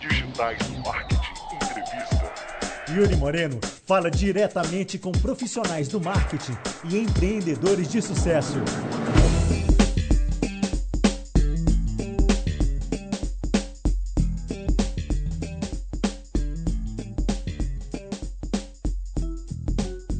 [0.00, 1.16] Digitais do Marketing
[1.54, 2.32] Entrevista.
[2.90, 6.54] Yuri Moreno fala diretamente com profissionais do marketing
[6.90, 8.58] e empreendedores de sucesso.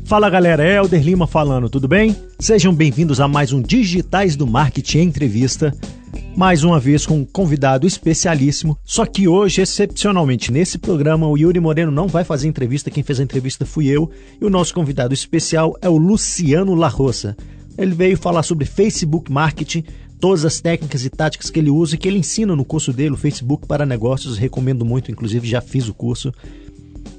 [0.07, 2.17] Fala galera, é Elder Lima falando, tudo bem?
[2.41, 5.75] Sejam bem-vindos a mais um Digitais do Marketing Entrevista.
[6.37, 8.77] Mais uma vez com um convidado especialíssimo.
[8.85, 12.91] Só que hoje, excepcionalmente, nesse programa, o Yuri Moreno não vai fazer entrevista.
[12.91, 14.11] Quem fez a entrevista fui eu.
[14.41, 17.37] E o nosso convidado especial é o Luciano Larroça.
[17.79, 19.85] Ele veio falar sobre Facebook Marketing,
[20.21, 23.15] todas as técnicas e táticas que ele usa e que ele ensina no curso dele,
[23.15, 24.37] o Facebook para Negócios.
[24.39, 26.33] Recomendo muito, inclusive já fiz o curso.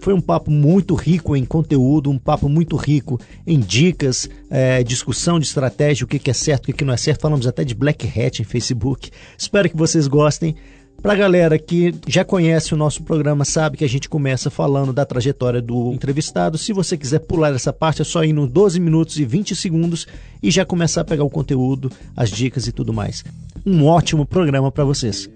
[0.06, 5.40] Foi um papo muito rico em conteúdo, um papo muito rico em dicas, é, discussão
[5.40, 7.22] de estratégia, o que, que é certo, o que, que não é certo.
[7.22, 9.10] Falamos até de Black Hat em Facebook.
[9.36, 10.56] Espero que vocês gostem.
[11.02, 14.94] Para a galera que já conhece o nosso programa, sabe que a gente começa falando
[14.94, 16.56] da trajetória do entrevistado.
[16.56, 20.06] Se você quiser pular essa parte, é só ir no 12 minutos e 20 segundos
[20.40, 23.26] e já começar a pegar o conteúdo, as dicas e tudo mais.
[23.66, 25.28] Um ótimo programa para vocês.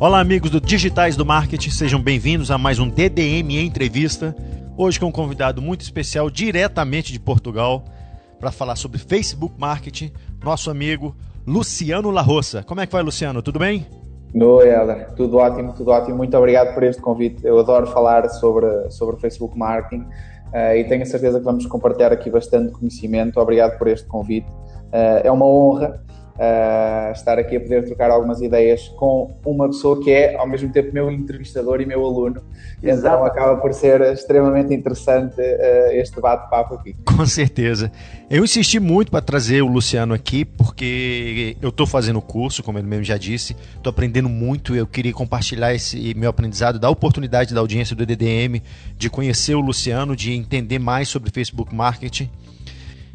[0.00, 4.32] Olá, amigos do Digitais do Marketing, sejam bem-vindos a mais um DDM Entrevista.
[4.76, 7.82] Hoje com um convidado muito especial, diretamente de Portugal,
[8.38, 12.62] para falar sobre Facebook Marketing, nosso amigo Luciano Larroça.
[12.62, 13.42] Como é que vai, Luciano?
[13.42, 13.88] Tudo bem?
[14.32, 15.14] Oi, Helder.
[15.16, 16.16] Tudo ótimo, tudo ótimo.
[16.16, 17.44] Muito obrigado por este convite.
[17.44, 22.12] Eu adoro falar sobre, sobre Facebook Marketing uh, e tenho a certeza que vamos compartilhar
[22.12, 23.40] aqui bastante conhecimento.
[23.40, 24.48] Obrigado por este convite.
[24.92, 26.00] Uh, é uma honra
[26.38, 30.70] uh, estar aqui a poder trocar algumas ideias com uma pessoa que é, ao mesmo
[30.70, 32.40] tempo, meu entrevistador e meu aluno.
[32.82, 33.16] Exato.
[33.16, 36.94] Então acaba por ser extremamente interessante uh, este bate-papo aqui.
[37.04, 37.90] Com certeza.
[38.30, 42.78] Eu insisti muito para trazer o Luciano aqui, porque eu estou fazendo o curso, como
[42.78, 44.76] ele mesmo já disse, estou aprendendo muito.
[44.76, 48.62] Eu queria compartilhar esse meu aprendizado, dar oportunidade da audiência do EDDM
[48.96, 52.30] de conhecer o Luciano, de entender mais sobre Facebook Marketing.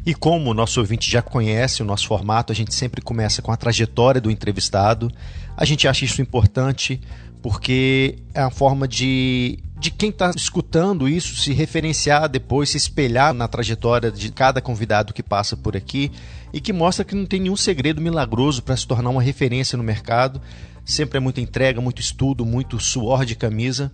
[0.06, 3.50] E como o nosso ouvinte já conhece o nosso formato, a gente sempre começa com
[3.50, 5.10] a trajetória do entrevistado.
[5.56, 7.00] A gente acha isso importante
[7.40, 13.32] porque é a forma de, de quem está escutando isso se referenciar depois, se espelhar
[13.32, 16.10] na trajetória de cada convidado que passa por aqui
[16.52, 19.84] e que mostra que não tem nenhum segredo milagroso para se tornar uma referência no
[19.84, 20.40] mercado.
[20.84, 23.90] Sempre é muita entrega, muito estudo, muito suor de camisa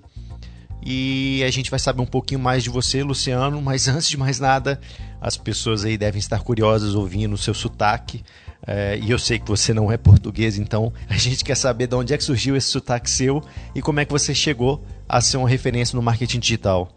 [0.82, 3.60] e a gente vai saber um pouquinho mais de você, Luciano.
[3.60, 4.80] Mas antes de mais nada,
[5.20, 8.22] as pessoas aí devem estar curiosas ouvindo o seu sotaque.
[8.66, 11.94] É, e eu sei que você não é português, então a gente quer saber de
[11.94, 13.42] onde é que surgiu esse sotaque seu
[13.74, 16.88] e como é que você chegou a ser uma referência no marketing digital,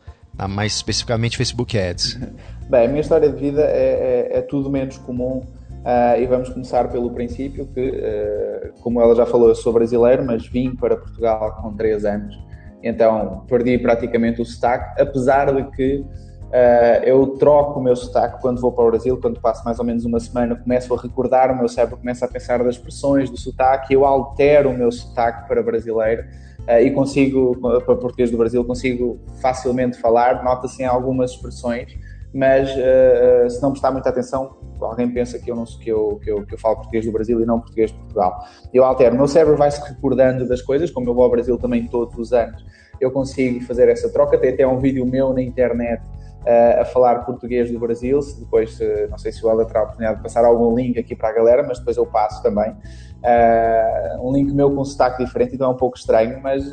[0.49, 2.19] mais especificamente Facebook Ads.
[2.69, 5.41] Bem, a minha história de vida é, é, é tudo menos comum.
[5.83, 10.25] Uh, e vamos começar pelo princípio que, uh, como ela já falou, eu sou brasileiro,
[10.25, 12.37] mas vim para Portugal com 3 anos
[12.83, 16.05] então perdi praticamente o sotaque, apesar de que
[16.53, 19.85] uh, eu troco o meu sotaque quando vou para o Brasil, quando passo mais ou
[19.85, 23.37] menos uma semana, começo a recordar, o meu cérebro começa a pensar das expressões do
[23.37, 26.23] sotaque, eu altero o meu sotaque para brasileiro
[26.67, 31.97] uh, e consigo, para português do Brasil, consigo facilmente falar, nota-se em algumas expressões,
[32.33, 36.29] mas uh, se não prestar muita atenção, alguém pensa que eu, não, que, eu, que,
[36.29, 38.45] eu, que eu falo português do Brasil e não português de Portugal.
[38.73, 41.57] Eu altero, o meu cérebro vai se recordando das coisas, como eu vou ao Brasil
[41.57, 42.65] também todos os anos,
[42.99, 44.37] eu consigo fazer essa troca.
[44.37, 46.01] Tem até um vídeo meu na internet
[46.45, 48.21] uh, a falar português do Brasil.
[48.21, 50.99] Se depois, uh, não sei se o Helder terá a oportunidade de passar algum link
[50.99, 52.71] aqui para a galera, mas depois eu passo também.
[52.71, 56.65] Uh, um link meu com um sotaque diferente, então é um pouco estranho, mas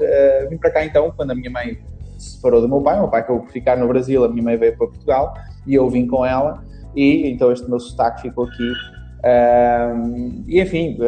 [0.48, 1.78] vim para cá então quando a minha mãe
[2.18, 2.96] se separou do meu pai.
[2.96, 5.34] O meu pai acabou por ficar no Brasil, a minha mãe veio para Portugal
[5.66, 6.62] e eu vim com ela.
[6.94, 8.72] E então este meu sotaque ficou aqui
[10.46, 10.98] e enfim,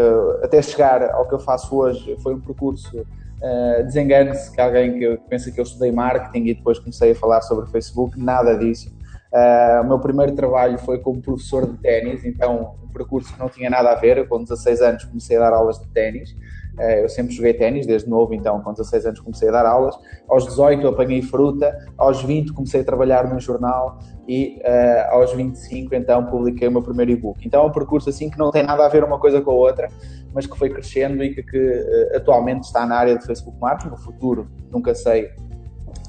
[0.42, 3.04] até chegar ao que eu faço hoje, foi um percurso
[3.42, 7.40] Uh, Desengane-se que alguém que pensa que eu estudei marketing e depois comecei a falar
[7.42, 8.94] sobre Facebook, nada disso.
[9.32, 13.48] Uh, o meu primeiro trabalho foi como professor de ténis, então um percurso que não
[13.48, 14.18] tinha nada a ver.
[14.18, 16.36] Eu, com 16 anos, comecei a dar aulas de ténis.
[16.78, 19.94] Uh, eu sempre joguei ténis, desde novo, então, com 16 anos, comecei a dar aulas.
[20.28, 21.76] Aos 18, eu apanhei fruta.
[21.98, 23.98] Aos 20, comecei a trabalhar num jornal.
[24.26, 27.46] E uh, aos 25, então, publiquei o meu primeiro e-book.
[27.46, 29.54] Então, é um percurso assim que não tem nada a ver uma coisa com a
[29.54, 29.88] outra
[30.34, 33.90] mas que foi crescendo e que, que uh, atualmente está na área de Facebook Marketing.
[33.90, 35.30] No futuro, nunca sei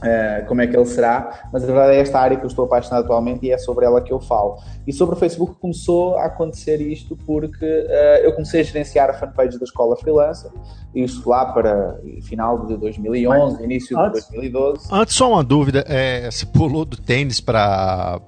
[0.03, 2.65] Uh, como é que ele será, mas a verdade é esta área que eu estou
[2.65, 4.57] apaixonado atualmente e é sobre ela que eu falo.
[4.85, 9.13] E sobre o Facebook começou a acontecer isto porque uh, eu comecei a gerenciar a
[9.13, 10.51] fanpage da escola freelancer,
[10.93, 14.89] isto lá para final de 2011, mas, início antes, de 2012.
[14.91, 18.19] Antes, só uma dúvida: é, você pulou do tênis para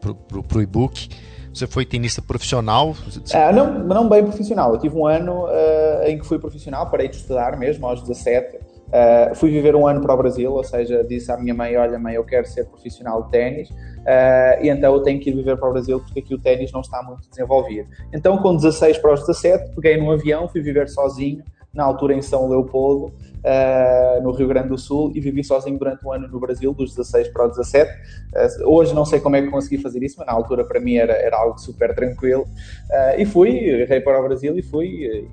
[0.56, 1.10] o e-book.
[1.54, 2.94] Você foi tenista profissional?
[3.34, 4.74] Ah, não, não bem profissional.
[4.74, 8.75] Eu tive um ano uh, em que fui profissional, parei de estudar mesmo aos 17.
[8.88, 11.98] Uh, fui viver um ano para o Brasil, ou seja, disse à minha mãe: Olha,
[11.98, 15.58] mãe, eu quero ser profissional de ténis, uh, e então eu tenho que ir viver
[15.58, 17.90] para o Brasil porque aqui o ténis não está muito desenvolvido.
[18.14, 21.44] Então, com 16 para os 17, peguei num avião, fui viver sozinho,
[21.74, 23.14] na altura em São Leopoldo,
[23.46, 26.96] uh, no Rio Grande do Sul e vivi sozinho durante um ano no Brasil, dos
[26.96, 27.92] 16 para os 17.
[27.92, 30.96] Uh, hoje não sei como é que consegui fazer isso, mas na altura para mim
[30.96, 32.44] era, era algo super tranquilo.
[32.44, 34.88] Uh, e fui, errei para o Brasil e fui,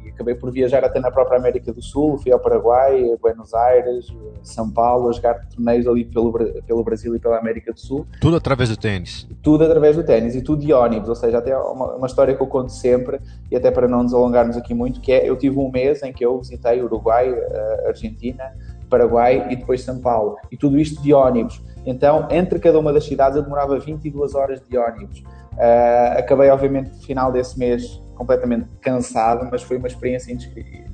[0.05, 4.07] e acabei por viajar até na própria América do Sul, fui ao Paraguai, Buenos Aires,
[4.43, 6.33] São Paulo, a jogar torneios ali pelo,
[6.67, 8.07] pelo Brasil e pela América do Sul.
[8.21, 9.27] Tudo através do tênis?
[9.43, 12.43] Tudo através do tênis e tudo de ônibus, ou seja, até uma, uma história que
[12.43, 13.21] eu conto sempre,
[13.51, 16.13] e até para não nos alongarmos aqui muito, que é, eu tive um mês em
[16.13, 17.33] que eu visitei Uruguai,
[17.87, 18.53] Argentina, Argentina,
[18.89, 20.37] Paraguai e depois São Paulo.
[20.51, 21.63] E tudo isto de ónibus.
[21.85, 25.21] Então, entre cada uma das cidades, eu demorava 22 horas de ónibus.
[25.53, 30.37] Uh, acabei, obviamente, no final desse mês completamente cansado, mas foi uma experiência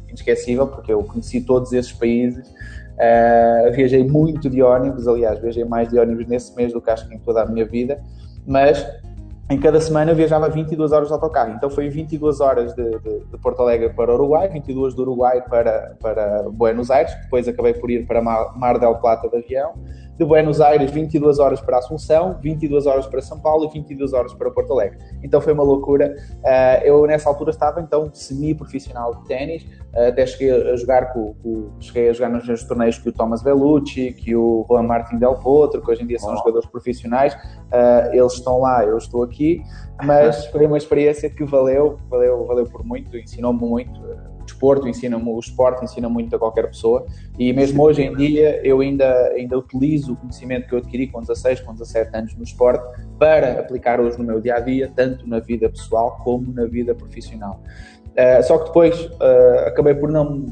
[0.09, 2.49] inesquecível, porque eu conheci todos esses países.
[2.49, 7.07] Uh, viajei muito de ônibus, aliás, viajei mais de ônibus nesse mês do que acho
[7.09, 8.01] que em toda a minha vida,
[8.47, 8.85] mas
[9.51, 11.55] em cada semana eu viajava 22 horas de autocarro.
[11.55, 15.97] Então foi 22 horas de, de, de, Porto Alegre para Uruguai, 22 do Uruguai para,
[16.01, 19.73] para Buenos Aires, depois acabei por ir para Mar del Plata de avião,
[20.19, 24.35] de Buenos Aires 22 horas para Assunção, 22 horas para São Paulo e 22 horas
[24.35, 24.99] para Porto Alegre.
[25.23, 26.17] Então foi uma loucura.
[26.39, 29.63] Uh, eu nessa altura estava então semi-profissional de ténis,
[29.95, 33.13] uh, até cheguei a jogar com, com, cheguei a jogar nos mesmos torneios que o
[33.13, 36.37] Thomas Bellucci, que o Juan Martin Del Potro, que hoje em dia são oh.
[36.37, 37.35] jogadores profissionais.
[37.35, 39.63] Uh, eles estão lá, eu estou aqui,
[40.03, 44.01] mas foi uma experiência que valeu, valeu, valeu por muito, ensinou-me muito
[44.49, 47.07] desporto, ensina-me o esporte, ensina muito a qualquer pessoa
[47.39, 51.21] e mesmo hoje em dia eu ainda, ainda utilizo o conhecimento que eu adquiri com
[51.21, 52.85] 16, com 17 anos no esporte
[53.19, 56.95] para aplicar hoje no meu dia a dia, tanto na vida pessoal como na vida
[56.95, 57.61] profissional.
[58.09, 60.47] Uh, só que depois uh, acabei por não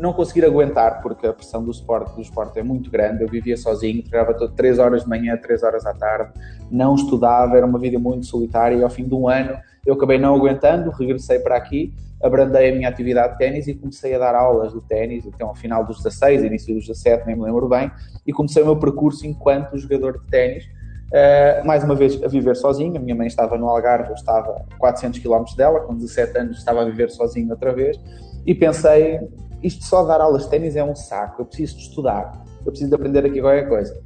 [0.00, 3.22] não conseguir aguentar porque a pressão do esporte, do esporte é muito grande.
[3.22, 6.32] Eu vivia sozinho, treinava 3 horas de manhã, 3 horas à tarde,
[6.70, 10.18] não estudava, era uma vida muito solitária e ao fim de um ano eu acabei
[10.18, 11.92] não aguentando, regressei para aqui,
[12.22, 15.54] abrandei a minha atividade de ténis e comecei a dar aulas de ténis, então ao
[15.54, 17.90] final dos 16, início dos 17, nem me lembro bem,
[18.26, 20.64] e comecei o meu percurso enquanto jogador de ténis.
[21.10, 24.64] Uh, mais uma vez a viver sozinho, a minha mãe estava no Algarve, eu estava
[24.70, 27.98] a 400 km dela, com 17 anos estava a viver sozinho outra vez,
[28.46, 29.18] e pensei,
[29.62, 32.90] isto só dar aulas de ténis é um saco, eu preciso de estudar, eu preciso
[32.90, 34.00] de aprender aqui qualquer coisa.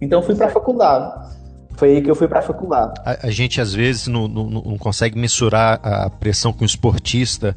[0.00, 1.34] Então fui para a faculdade
[1.76, 3.00] foi aí que eu fui para a faculdade.
[3.04, 7.56] A, gente às vezes não, não, não, consegue mensurar a pressão que um esportista,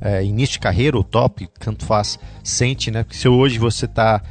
[0.00, 3.02] é, início de carreira ou top, tanto faz, sente, né?
[3.02, 4.22] Porque se hoje você está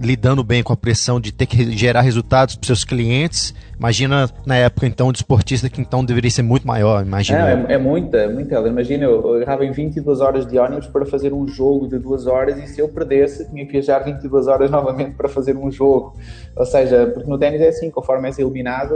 [0.00, 3.54] lidando bem com a pressão de ter que gerar resultados para seus clientes.
[3.76, 7.66] Imagina na época então de esportista que então deveria ser muito maior, imagina.
[7.68, 8.56] É, é, muita, muita.
[8.60, 12.58] Imagina, eu errava em 22 horas de ônibus para fazer um jogo de duas horas
[12.58, 16.14] e se eu perdesse tinha que viajar 22 horas novamente para fazer um jogo.
[16.56, 18.94] Ou seja, porque no ténis é assim, conforme és eliminado,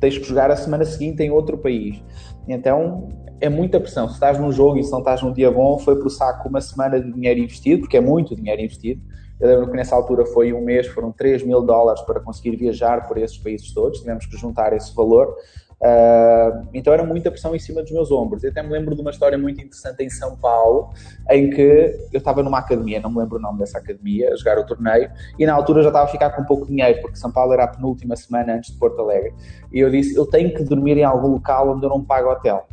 [0.00, 2.02] tens que jogar a semana seguinte em outro país.
[2.48, 3.08] Então
[3.40, 4.08] é muita pressão.
[4.08, 6.48] Se estás num jogo e se não estás num dia bom, foi para o saco
[6.48, 9.00] uma semana de dinheiro investido, porque é muito dinheiro investido
[9.38, 13.06] eu lembro que nessa altura foi um mês, foram 3 mil dólares para conseguir viajar
[13.06, 15.36] por esses países todos, tivemos que juntar esse valor.
[15.78, 18.42] Uh, então era muita pressão em cima dos meus ombros.
[18.42, 20.90] Eu até me lembro de uma história muito interessante em São Paulo,
[21.28, 24.58] em que eu estava numa academia, não me lembro o nome dessa academia, a jogar
[24.58, 27.52] o torneio, e na altura já estava a ficar com pouco dinheiro, porque São Paulo
[27.52, 29.34] era a penúltima semana antes de Porto Alegre.
[29.70, 32.66] E eu disse: eu tenho que dormir em algum local onde eu não pago hotel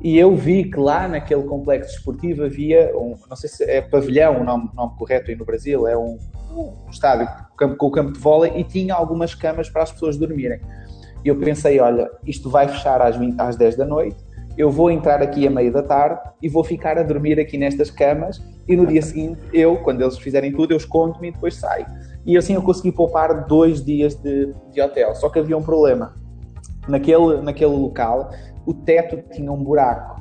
[0.00, 4.40] e eu vi que lá naquele complexo desportivo havia um, não sei se é pavilhão
[4.40, 6.18] o nome, nome correto aí no Brasil, é um,
[6.50, 10.60] um estádio com o campo de vôlei e tinha algumas camas para as pessoas dormirem.
[11.24, 14.16] E eu pensei, olha, isto vai fechar às, 20, às 10 da noite,
[14.56, 17.90] eu vou entrar aqui a meio da tarde e vou ficar a dormir aqui nestas
[17.90, 21.86] camas e no dia seguinte eu, quando eles fizerem tudo, eu escondo-me e depois saio.
[22.24, 25.14] E assim eu consegui poupar dois dias de, de hotel.
[25.14, 26.14] Só que havia um problema.
[26.88, 28.30] Naquele, naquele local
[28.66, 30.20] o teto tinha um buraco.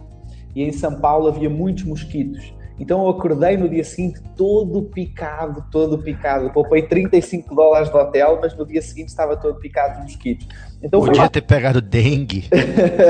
[0.55, 2.53] E em São Paulo havia muitos mosquitos.
[2.77, 6.51] Então eu acordei no dia seguinte todo picado, todo picado.
[6.51, 10.47] Poupei 35 dólares do hotel, mas no dia seguinte estava todo picado de mosquitos.
[10.83, 12.49] Então, Podia ter pegado dengue.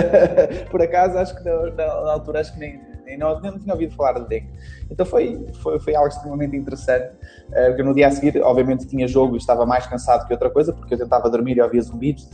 [0.70, 3.96] Por acaso, acho que na, na, altura acho que nem, e não, não tinha ouvido
[3.96, 4.50] falar de dengue.
[4.90, 7.16] Então foi, foi, foi algo extremamente interessante,
[7.50, 10.50] uh, porque no dia a seguir, obviamente, tinha jogo e estava mais cansado que outra
[10.50, 12.30] coisa, porque eu tentava dormir e ouvia zumbidos,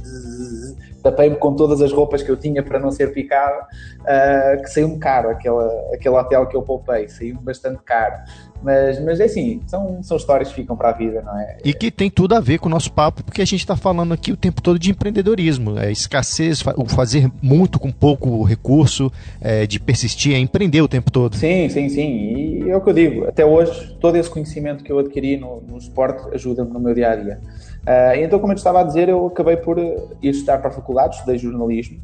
[1.01, 3.60] tapei-me com todas as roupas que eu tinha para não ser picado,
[4.01, 8.15] uh, que saiu-me caro aquela, aquele hotel que eu poupei, saiu-me bastante caro.
[8.63, 11.58] Mas, mas é assim, são, são histórias que ficam para a vida, não é?
[11.63, 14.13] E que tem tudo a ver com o nosso papo, porque a gente está falando
[14.13, 19.65] aqui o tempo todo de empreendedorismo, é escassez, o fazer muito com pouco recurso, é,
[19.65, 21.36] de persistir, é empreender o tempo todo.
[21.36, 22.63] Sim, sim, sim.
[22.65, 25.62] E é o que eu digo, até hoje, todo esse conhecimento que eu adquiri no,
[25.62, 27.39] no esporte ajuda-me no meu dia a dia.
[27.82, 31.15] Uh, então, como eu estava a dizer, eu acabei por ir estudar para a faculdade,
[31.15, 32.00] estudei jornalismo,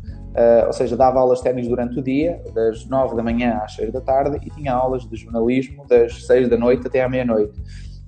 [0.65, 4.01] ou seja, dava aulas técnicas durante o dia, das 9 da manhã às 6 da
[4.01, 7.59] tarde, e tinha aulas de jornalismo das 6 da noite até à meia-noite.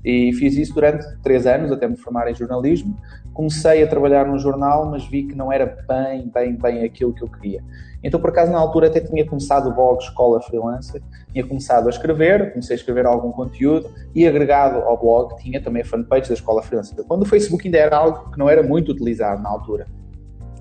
[0.04, 2.96] E fiz isso durante três anos, até me formar em jornalismo.
[3.34, 7.22] Comecei a trabalhar num jornal, mas vi que não era bem, bem, bem aquilo que
[7.22, 7.62] eu queria.
[8.02, 11.90] Então, por acaso, na altura até tinha começado o blog Escola Freelancer, tinha começado a
[11.90, 16.34] escrever, comecei a escrever algum conteúdo e agregado ao blog tinha também a fanpage da
[16.34, 17.04] Escola Freelancer.
[17.04, 19.86] Quando o Facebook ainda era algo que não era muito utilizado na altura.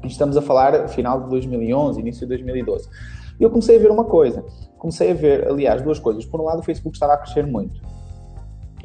[0.05, 2.89] Estamos a falar final de 2011, início de 2012.
[3.39, 4.45] E eu comecei a ver uma coisa.
[4.79, 6.25] Comecei a ver, aliás, duas coisas.
[6.25, 7.81] Por um lado, o Facebook estava a crescer muito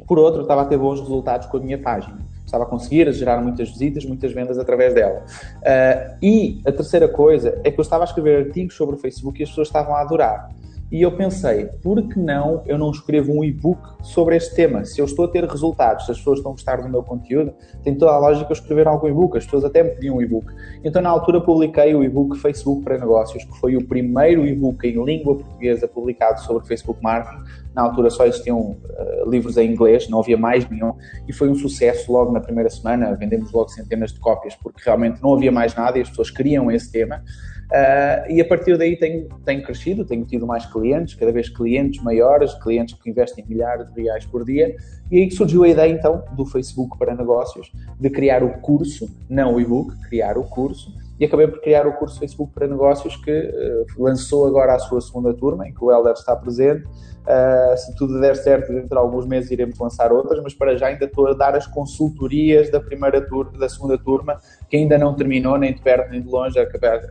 [0.06, 2.18] por outro, estava a ter bons resultados com a minha página.
[2.44, 5.24] Estava a conseguir gerar muitas visitas, muitas vendas através dela.
[5.56, 9.40] Uh, e a terceira coisa é que eu estava a escrever artigos sobre o Facebook
[9.40, 10.50] e as pessoas estavam a adorar.
[10.94, 14.84] E eu pensei, por que não eu não escrevo um e-book sobre este tema?
[14.84, 17.52] Se eu estou a ter resultados, se as pessoas estão a gostar do meu conteúdo,
[17.82, 19.36] tem toda a lógica eu escrever algum e-book.
[19.36, 20.46] As pessoas até me pediam um e-book.
[20.84, 25.04] Então, na altura, publiquei o e-book Facebook para Negócios, que foi o primeiro e-book em
[25.04, 27.42] língua portuguesa publicado sobre Facebook Marketing.
[27.74, 30.94] Na altura só existiam uh, livros em inglês, não havia mais nenhum,
[31.26, 33.12] e foi um sucesso logo na primeira semana.
[33.16, 36.70] Vendemos logo centenas de cópias, porque realmente não havia mais nada e as pessoas queriam
[36.70, 37.20] esse tema.
[37.64, 42.02] Uh, e a partir daí tenho, tenho crescido, tenho tido mais clientes, cada vez clientes
[42.02, 44.76] maiores, clientes que investem milhares de reais por dia.
[45.10, 49.54] E aí surgiu a ideia então do Facebook para negócios, de criar o curso, não
[49.54, 50.92] o e-book, criar o curso.
[51.18, 55.00] E acabei por criar o curso Facebook para negócios que uh, lançou agora a sua
[55.00, 56.84] segunda turma, em que o Helder está presente.
[57.24, 60.88] Uh, se tudo der certo, dentro de alguns meses iremos lançar outras, mas para já
[60.88, 65.14] ainda estou a dar as consultorias da primeira turma, da segunda turma, que ainda não
[65.14, 66.58] terminou, nem de perto nem de longe.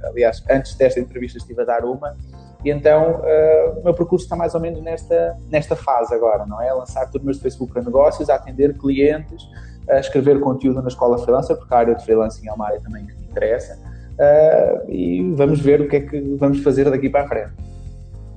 [0.03, 2.15] Aliás, antes desta entrevista estive a dar uma.
[2.63, 6.61] E então uh, o meu percurso está mais ou menos nesta, nesta fase agora, não
[6.61, 6.71] é?
[6.73, 9.43] Lançar turmas de Facebook para negócios, atender clientes,
[9.89, 13.05] a escrever conteúdo na escola freelancer, porque a área de freelancing é uma área também
[13.05, 13.77] que me interessa.
[14.13, 17.51] Uh, e vamos ver o que é que vamos fazer daqui para a frente.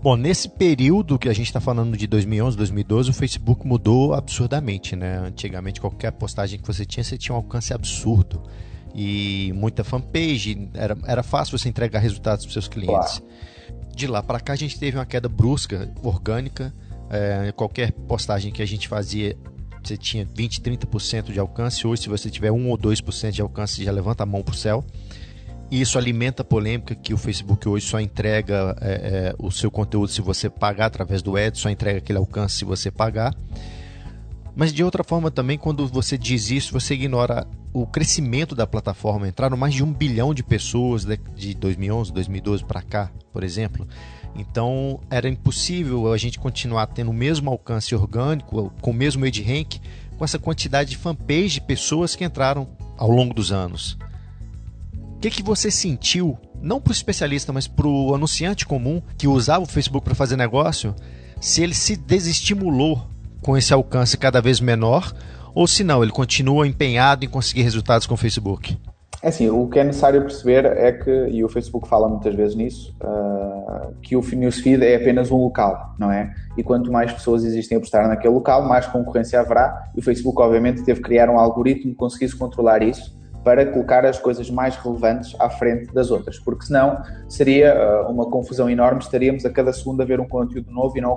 [0.02, 4.94] Bom, nesse período que a gente está falando de 2011, 2012, o Facebook mudou absurdamente,
[4.94, 5.18] né?
[5.18, 8.42] Antigamente, qualquer postagem que você tinha, você tinha um alcance absurdo.
[8.94, 13.18] E muita fanpage, era, era fácil você entregar resultados para seus clientes.
[13.18, 13.24] Claro.
[13.94, 16.72] De lá para cá, a gente teve uma queda brusca, orgânica.
[17.10, 19.36] É, qualquer postagem que a gente fazia,
[19.82, 21.86] você tinha 20, 30% de alcance.
[21.86, 24.56] Hoje, se você tiver 1 ou 2% de alcance, já levanta a mão para o
[24.56, 24.84] céu.
[25.70, 29.70] E isso alimenta a polêmica que o Facebook hoje só entrega é, é, o seu
[29.70, 33.34] conteúdo se você pagar através do Ad, só entrega aquele alcance se você pagar.
[34.54, 39.28] Mas de outra forma também, quando você diz isso, você ignora o crescimento da plataforma.
[39.28, 41.04] Entraram mais de um bilhão de pessoas
[41.34, 43.86] de 2011, 2012 para cá, por exemplo.
[44.34, 49.78] Então era impossível a gente continuar tendo o mesmo alcance orgânico, com o mesmo rank,
[50.16, 53.98] com essa quantidade de fanpage de pessoas que entraram ao longo dos anos.
[55.16, 59.26] O que, que você sentiu, não para o especialista, mas para o anunciante comum que
[59.26, 60.94] usava o Facebook para fazer negócio,
[61.40, 63.02] se ele se desestimulou
[63.40, 65.14] com esse alcance cada vez menor
[65.54, 68.78] ou se não, ele continua empenhado em conseguir resultados com o Facebook?
[69.22, 72.54] É assim, o que é necessário perceber é que, e o Facebook fala muitas vezes
[72.54, 76.34] nisso, uh, que o newsfeed é apenas um local, não é?
[76.58, 79.90] E quanto mais pessoas existem a postar naquele local, mais concorrência haverá.
[79.96, 83.15] E o Facebook, obviamente, teve que criar um algoritmo que conseguisse controlar isso
[83.46, 88.28] para colocar as coisas mais relevantes à frente das outras, porque senão seria uh, uma
[88.28, 91.16] confusão enorme, estaríamos a cada segundo a ver um conteúdo novo e não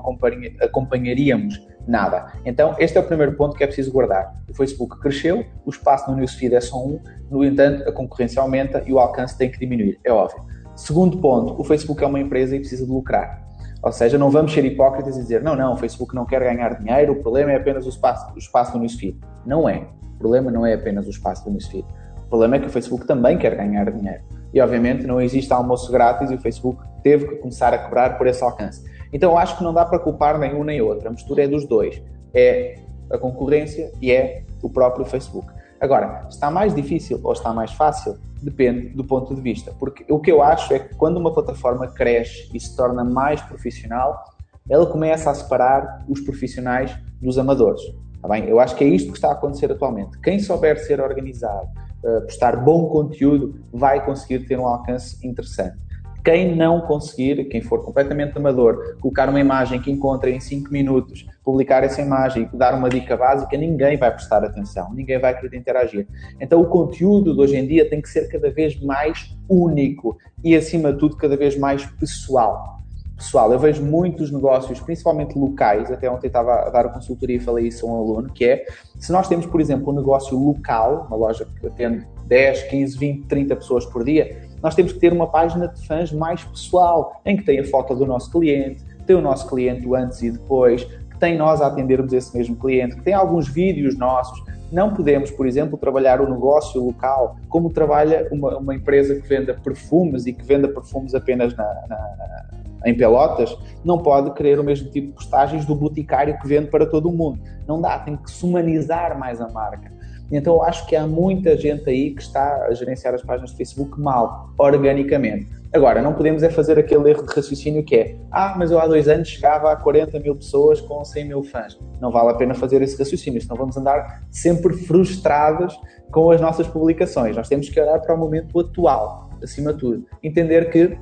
[0.61, 2.31] acompanharíamos nada.
[2.45, 4.31] Então, este é o primeiro ponto que é preciso guardar.
[4.47, 6.99] O Facebook cresceu, o espaço no newsfeed é só um,
[7.31, 10.39] no entanto, a concorrência aumenta e o alcance tem que diminuir, é óbvio.
[10.75, 13.43] Segundo ponto, o Facebook é uma empresa e precisa de lucrar.
[13.81, 16.75] Ou seja, não vamos ser hipócritas e dizer, não, não, o Facebook não quer ganhar
[16.75, 19.19] dinheiro, o problema é apenas o espaço, o espaço no newsfeed.
[19.43, 19.87] Não é.
[20.13, 21.87] O problema não é apenas o espaço do newsfeed.
[22.29, 24.21] O problema é que o Facebook também quer ganhar dinheiro.
[24.53, 28.27] E obviamente não existe almoço grátis e o Facebook teve que começar a cobrar por
[28.27, 28.83] esse alcance.
[29.11, 31.07] Então eu acho que não dá para culpar nem um nem outro.
[31.07, 31.99] A mistura é dos dois.
[32.31, 32.75] É
[33.11, 35.51] a concorrência e é o próprio Facebook.
[35.81, 38.15] Agora, está mais difícil ou está mais fácil?
[38.43, 39.73] Depende do ponto de vista.
[39.79, 43.41] Porque o que eu acho é que quando uma plataforma cresce e se torna mais
[43.41, 44.23] profissional,
[44.69, 47.81] ela começa a separar os profissionais dos amadores.
[48.21, 48.47] Tá bem?
[48.47, 50.19] Eu acho que é isto que está a acontecer atualmente.
[50.19, 51.67] Quem souber ser organizado,
[52.03, 55.77] uh, postar bom conteúdo, vai conseguir ter um alcance interessante.
[56.23, 61.25] Quem não conseguir, quem for completamente amador, colocar uma imagem que encontra em 5 minutos,
[61.43, 65.57] publicar essa imagem e dar uma dica básica, ninguém vai prestar atenção, ninguém vai querer
[65.57, 66.07] interagir.
[66.39, 70.55] Então o conteúdo de hoje em dia tem que ser cada vez mais único e,
[70.55, 72.78] acima de tudo, cada vez mais pessoal
[73.19, 77.39] pessoal, eu vejo muitos negócios, principalmente locais, até ontem estava a dar a consultoria e
[77.39, 78.65] falei isso a um aluno, que é,
[78.97, 83.27] se nós temos, por exemplo, um negócio local, uma loja que atende 10, 15, 20,
[83.27, 87.35] 30 pessoas por dia, nós temos que ter uma página de fãs mais pessoal, em
[87.35, 90.83] que tem a foto do nosso cliente, tem o nosso cliente o antes e depois,
[90.83, 94.41] que tem nós a atendermos esse mesmo cliente, que tem alguns vídeos nossos.
[94.71, 99.53] Não podemos, por exemplo, trabalhar o negócio local como trabalha uma, uma empresa que venda
[99.53, 102.45] perfumes e que venda perfumes apenas na, na,
[102.85, 106.85] em Pelotas, não pode querer o mesmo tipo de postagens do boticário que vende para
[106.85, 107.39] todo o mundo.
[107.67, 109.91] Não dá, tem que se humanizar mais a marca.
[110.31, 113.57] Então eu acho que há muita gente aí que está a gerenciar as páginas de
[113.57, 115.47] Facebook mal, organicamente.
[115.73, 118.87] Agora, não podemos é fazer aquele erro de raciocínio que é ah, mas eu há
[118.87, 121.79] dois anos chegava a 40 mil pessoas com 100 mil fãs.
[122.01, 125.79] Não vale a pena fazer esse raciocínio, senão vamos andar sempre frustrados
[126.11, 127.35] com as nossas publicações.
[127.35, 130.05] Nós temos que olhar para o momento atual, acima de tudo.
[130.23, 130.97] Entender que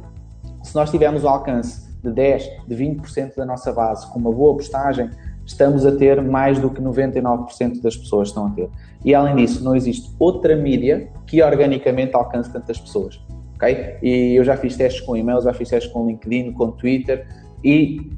[0.67, 4.53] se nós tivermos o alcance de 10, de 20% da nossa base com uma boa
[4.53, 5.09] postagem,
[5.45, 8.69] estamos a ter mais do que 99% das pessoas estão a ter.
[9.03, 13.19] E além disso, não existe outra mídia que organicamente alcance tantas pessoas.
[13.55, 13.97] ok?
[14.01, 17.25] E eu já fiz testes com e-mails, já fiz testes com LinkedIn, com Twitter
[17.63, 18.11] e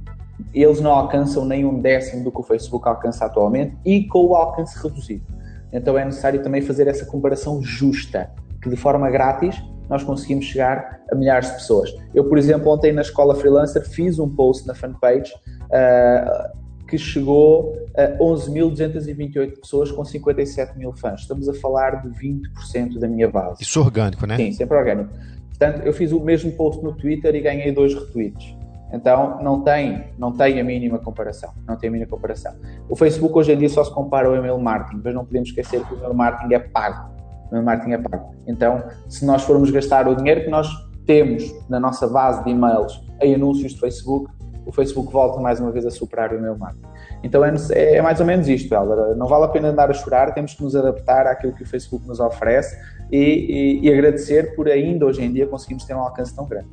[0.53, 4.35] eles não alcançam nem um décimo do que o Facebook alcança atualmente e com o
[4.35, 5.23] alcance reduzido.
[5.71, 11.01] Então é necessário também fazer essa comparação justa, que de forma grátis nós conseguimos chegar
[11.11, 11.93] a milhares de pessoas.
[12.13, 17.75] Eu, por exemplo, ontem na escola freelancer fiz um post na fanpage uh, que chegou
[17.97, 21.21] a 11.228 pessoas com 57 mil fãs.
[21.21, 23.61] Estamos a falar de 20% da minha base.
[23.61, 24.37] Isso orgânico, né?
[24.37, 25.09] Sim, sempre orgânico.
[25.49, 28.55] Portanto, eu fiz o mesmo post no Twitter e ganhei dois retweets.
[28.91, 31.53] Então, não tem, não tem a mínima comparação.
[31.67, 32.55] Não tem a mínima comparação.
[32.87, 35.85] O Facebook hoje em dia só se compara ao email marketing, mas não podemos esquecer
[35.85, 37.18] que o email marketing é pago
[37.51, 38.35] o marketing é pago.
[38.47, 40.67] Então, se nós formos gastar o dinheiro que nós
[41.05, 44.31] temos na nossa base de e-mails em anúncios de Facebook,
[44.65, 46.87] o Facebook volta mais uma vez a superar o e-mail marketing.
[47.23, 49.15] Então é, é mais ou menos isto, Helder.
[49.17, 52.07] Não vale a pena andar a chorar, temos que nos adaptar àquilo que o Facebook
[52.07, 52.77] nos oferece
[53.11, 56.69] e, e, e agradecer por ainda hoje em dia conseguimos ter um alcance tão grande.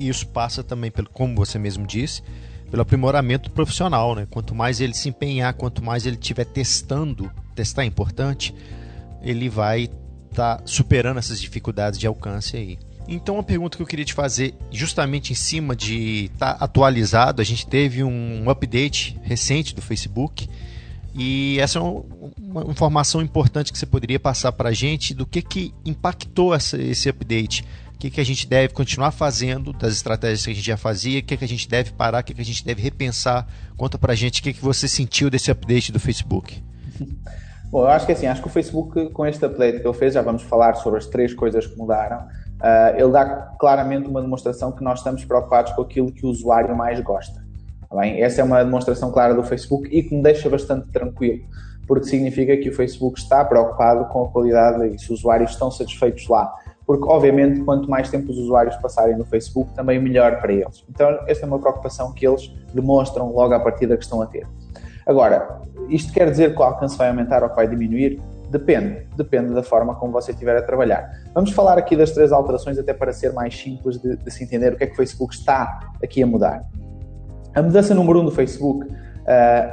[0.00, 2.22] E isso passa também, pelo, como você mesmo disse,
[2.70, 4.14] pelo aprimoramento profissional.
[4.14, 4.26] Né?
[4.30, 8.54] Quanto mais ele se empenhar, quanto mais ele estiver testando, testar é importante,
[9.30, 9.90] ele vai
[10.30, 12.78] estar tá superando essas dificuldades de alcance aí.
[13.06, 17.40] Então, uma pergunta que eu queria te fazer, justamente em cima de estar tá atualizado,
[17.40, 20.48] a gente teve um update recente do Facebook
[21.14, 25.40] e essa é uma informação importante que você poderia passar para a gente do que,
[25.40, 27.64] que impactou essa, esse update.
[27.94, 31.18] O que, que a gente deve continuar fazendo das estratégias que a gente já fazia,
[31.18, 33.48] o que, que a gente deve parar, o que, que a gente deve repensar.
[33.76, 36.62] Conta para a gente o que, que você sentiu desse update do Facebook.
[37.70, 40.14] Bom, eu acho que assim, acho que o Facebook, com este update que ele fez,
[40.14, 43.26] já vamos falar sobre as três coisas que mudaram, uh, ele dá
[43.58, 47.44] claramente uma demonstração que nós estamos preocupados com aquilo que o usuário mais gosta.
[47.90, 48.22] Tá bem?
[48.22, 51.44] Essa é uma demonstração clara do Facebook e que me deixa bastante tranquilo,
[51.86, 55.70] porque significa que o Facebook está preocupado com a qualidade e se os usuários estão
[55.70, 56.50] satisfeitos lá.
[56.86, 60.86] Porque, obviamente, quanto mais tempo os usuários passarem no Facebook, também melhor para eles.
[60.88, 64.46] Então, esta é uma preocupação que eles demonstram logo à partida que estão a ter.
[65.08, 68.20] Agora, isto quer dizer que o alcance vai aumentar ou que vai diminuir?
[68.50, 71.10] Depende, depende da forma como você estiver a trabalhar.
[71.34, 74.74] Vamos falar aqui das três alterações, até para ser mais simples de, de se entender
[74.74, 76.62] o que é que o Facebook está aqui a mudar.
[77.54, 78.94] A mudança número um do Facebook uh,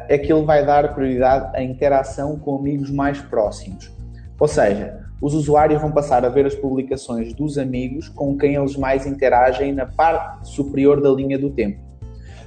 [0.07, 3.93] é que ele vai dar prioridade à interação com amigos mais próximos.
[4.39, 8.75] Ou seja, os usuários vão passar a ver as publicações dos amigos com quem eles
[8.77, 11.84] mais interagem na parte superior da linha do tempo.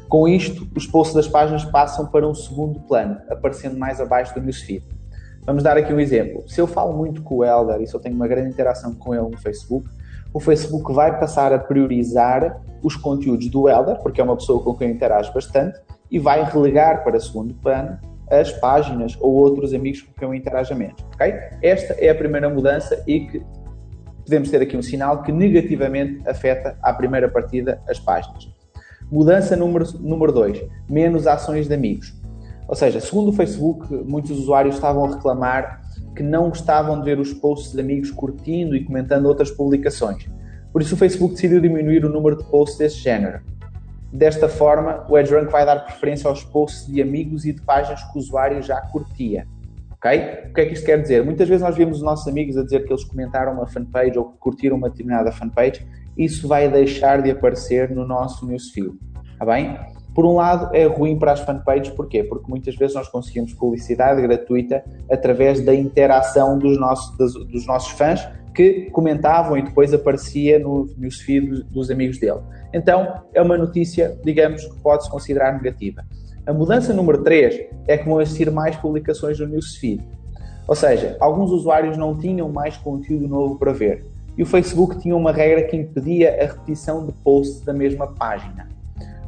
[0.09, 4.41] Com isto, os posts das páginas passam para um segundo plano, aparecendo mais abaixo do
[4.41, 4.83] newsfeed.
[5.45, 6.45] Vamos dar aqui um exemplo.
[6.47, 9.15] Se eu falo muito com o Elder e se eu tenho uma grande interação com
[9.15, 9.89] ele no Facebook,
[10.33, 14.75] o Facebook vai passar a priorizar os conteúdos do Elder, porque é uma pessoa com
[14.75, 15.79] quem eu interajo bastante,
[16.11, 17.99] e vai relegar para segundo plano
[18.31, 21.03] as páginas ou outros amigos com quem eu interajo menos.
[21.15, 21.35] Okay?
[21.63, 23.43] Esta é a primeira mudança e que
[24.25, 28.58] podemos ter aqui um sinal que negativamente afeta à primeira partida as páginas.
[29.11, 32.15] Mudança número 2, número dois, menos ações de amigos.
[32.67, 35.81] Ou seja, segundo o Facebook, muitos usuários estavam a reclamar
[36.15, 40.29] que não gostavam de ver os posts de amigos curtindo e comentando outras publicações.
[40.73, 43.41] Por isso o Facebook decidiu diminuir o número de posts desse género.
[44.13, 48.19] Desta forma, o EdgeRank vai dar preferência aos posts de amigos e de páginas que
[48.19, 49.47] o usuário já curtia.
[49.93, 50.11] Ok?
[50.51, 51.25] O que é que isto quer dizer?
[51.25, 54.27] Muitas vezes nós vemos os nossos amigos a dizer que eles comentaram uma fanpage ou
[54.27, 55.87] que curtiram uma determinada fanpage.
[56.19, 58.91] Isso vai deixar de aparecer no nosso newsfeed.
[59.33, 59.79] Está bem?
[60.15, 62.25] Por um lado, é ruim para as fanpages, porquê?
[62.25, 68.29] Porque muitas vezes nós conseguimos publicidade gratuita através da interação dos nossos, dos nossos fãs
[68.53, 72.41] que comentavam e depois aparecia no newsfeed dos amigos dele.
[72.75, 76.05] Então, é uma notícia, digamos, que pode-se considerar negativa.
[76.45, 80.03] A mudança número 3 é que vão existir mais publicações no newsfeed.
[80.67, 84.05] Ou seja, alguns usuários não tinham mais conteúdo novo para ver.
[84.39, 88.69] E o Facebook tinha uma regra que impedia a repetição de posts da mesma página.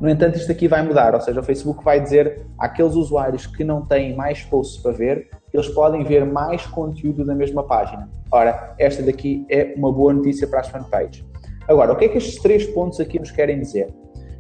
[0.01, 3.65] No entanto, isto aqui vai mudar, ou seja, o Facebook vai dizer àqueles usuários que
[3.65, 8.09] não têm mais posts para ver, eles podem ver mais conteúdo da mesma página.
[8.31, 11.25] Ora, esta daqui é uma boa notícia para as fanpages.
[11.67, 13.93] Agora, o que é que estes três pontos aqui nos querem dizer?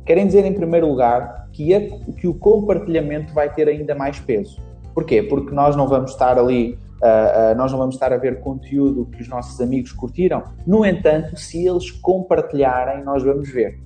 [0.07, 1.81] Querem dizer, em primeiro lugar, que, é,
[2.17, 4.63] que o compartilhamento vai ter ainda mais peso.
[4.95, 5.21] Porquê?
[5.21, 9.07] Porque nós não vamos estar ali, uh, uh, nós não vamos estar a ver conteúdo
[9.07, 10.45] que os nossos amigos curtiram.
[10.67, 13.79] No entanto, se eles compartilharem, nós vamos ver.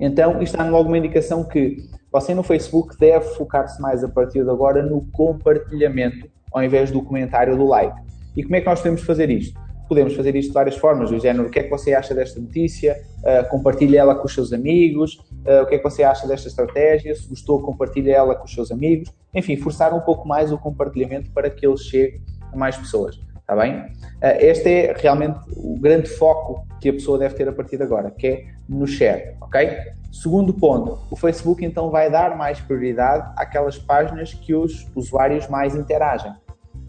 [0.00, 1.76] Então, isto dá logo uma indicação que
[2.12, 7.02] você no Facebook deve focar-se mais a partir de agora no compartilhamento ao invés do
[7.02, 7.96] comentário do like.
[8.36, 9.58] E como é que nós podemos fazer isto?
[9.88, 12.40] podemos fazer isto de várias formas, do género, o que é que você acha desta
[12.40, 15.14] notícia, uh, compartilhe ela com os seus amigos,
[15.46, 18.52] uh, o que é que você acha desta estratégia, se gostou, compartilhe ela com os
[18.52, 22.20] seus amigos, enfim, forçar um pouco mais o compartilhamento para que ele chegue
[22.56, 23.76] mais pessoas, está bem?
[23.76, 27.82] Uh, este é realmente o grande foco que a pessoa deve ter a partir de
[27.82, 29.70] agora, que é no share, ok?
[30.12, 35.74] Segundo ponto, o Facebook então vai dar mais prioridade àquelas páginas que os usuários mais
[35.74, 36.32] interagem.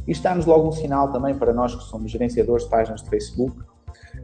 [0.08, 3.58] Isto dá-nos logo um sinal também para nós que somos gerenciadores de páginas de Facebook,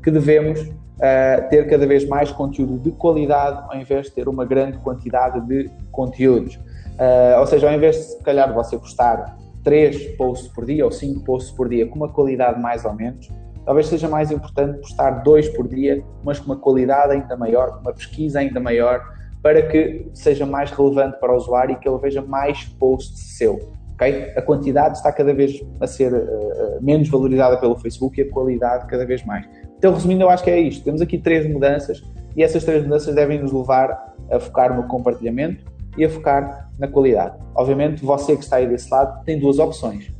[0.02, 4.46] que devemos uh, ter cada vez mais conteúdo de qualidade ao invés de ter uma
[4.46, 6.56] grande quantidade de conteúdos.
[6.56, 10.92] Uh, ou seja, ao invés de, se calhar, você postar 3 posts por dia ou
[10.92, 13.30] 5 posts por dia com uma qualidade mais ou menos,
[13.66, 17.82] talvez seja mais importante postar 2 por dia, mas com uma qualidade ainda maior, com
[17.82, 19.02] uma pesquisa ainda maior,
[19.42, 23.60] para que seja mais relevante para o usuário e que ele veja mais posts seu.
[23.94, 24.32] Okay?
[24.36, 28.88] A quantidade está cada vez a ser uh, menos valorizada pelo Facebook e a qualidade
[28.88, 29.46] cada vez mais.
[29.78, 30.84] Então, resumindo, eu acho que é isto.
[30.84, 32.02] Temos aqui três mudanças
[32.36, 36.88] e essas três mudanças devem nos levar a focar no compartilhamento e a focar na
[36.88, 37.38] qualidade.
[37.56, 40.12] Obviamente, você que está aí desse lado tem duas opções.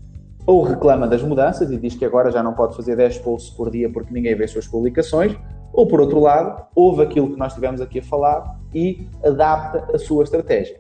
[0.46, 3.72] Ou reclama das mudanças e diz que agora já não pode fazer 10 posts por
[3.72, 5.36] dia porque ninguém vê as suas publicações,
[5.72, 9.98] ou por outro lado, ouve aquilo que nós estivemos aqui a falar e adapta a
[9.98, 10.80] sua estratégia.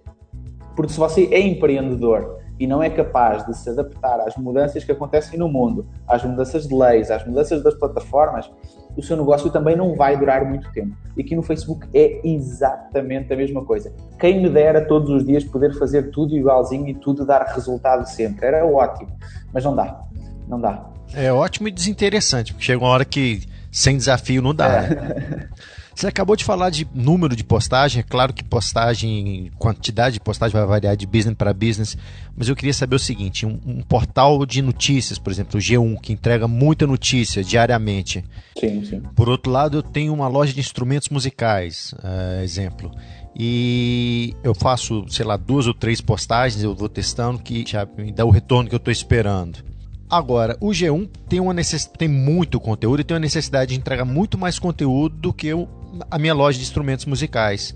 [0.75, 4.91] Porque se você é empreendedor e não é capaz de se adaptar às mudanças que
[4.91, 8.51] acontecem no mundo, às mudanças de leis, às mudanças das plataformas,
[8.95, 10.95] o seu negócio também não vai durar muito tempo.
[11.17, 13.93] E aqui no Facebook é exatamente a mesma coisa.
[14.19, 18.45] Quem me dera todos os dias poder fazer tudo igualzinho e tudo dar resultado sempre.
[18.45, 19.09] Era ótimo,
[19.53, 20.01] mas não dá.
[20.47, 20.89] Não dá.
[21.13, 24.83] É ótimo e desinteressante, porque chega uma hora que sem desafio não dá.
[24.83, 24.89] É.
[24.89, 25.49] Né?
[25.95, 30.53] Você acabou de falar de número de postagem, é claro que postagem, quantidade de postagem
[30.53, 31.95] vai variar de business para business,
[32.35, 35.99] mas eu queria saber o seguinte: um, um, portal de notícias, por exemplo, o G1,
[36.01, 38.23] que entrega muita notícia diariamente.
[38.59, 39.01] Sim, sim.
[39.15, 42.91] Por outro lado, eu tenho uma loja de instrumentos musicais, uh, exemplo.
[43.35, 48.11] E eu faço, sei lá, duas ou três postagens, eu vou testando que já me
[48.11, 49.63] dá o retorno que eu estou esperando.
[50.09, 51.85] Agora, o G1 tem, uma necess...
[51.85, 55.67] tem muito conteúdo e tem uma necessidade de entregar muito mais conteúdo do que o
[56.09, 57.75] a minha loja de instrumentos musicais.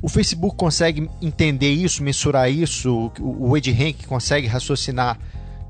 [0.00, 3.10] O Facebook consegue entender isso, mensurar isso?
[3.20, 5.18] O EdRank consegue raciocinar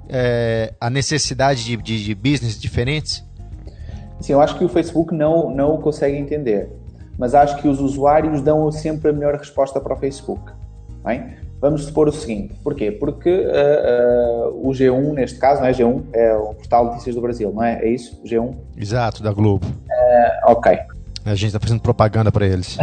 [0.09, 3.25] é, a necessidade de, de, de, business diferentes?
[4.21, 6.71] Sim, eu acho que o Facebook não, não consegue entender,
[7.19, 10.53] mas acho que os usuários dão sempre a melhor resposta para o Facebook.
[11.05, 11.37] Bem?
[11.61, 12.93] Vamos supor o seguinte, porquê?
[12.93, 17.15] Porque uh, uh, o G1, neste caso, não é G1, é o portal de notícias
[17.17, 17.83] do Brasil, não é?
[17.83, 18.21] É isso?
[18.25, 18.55] G1?
[18.77, 19.67] Exato, da Globo.
[19.67, 20.79] Uh, ok.
[21.31, 22.77] A gente está fazendo propaganda para eles.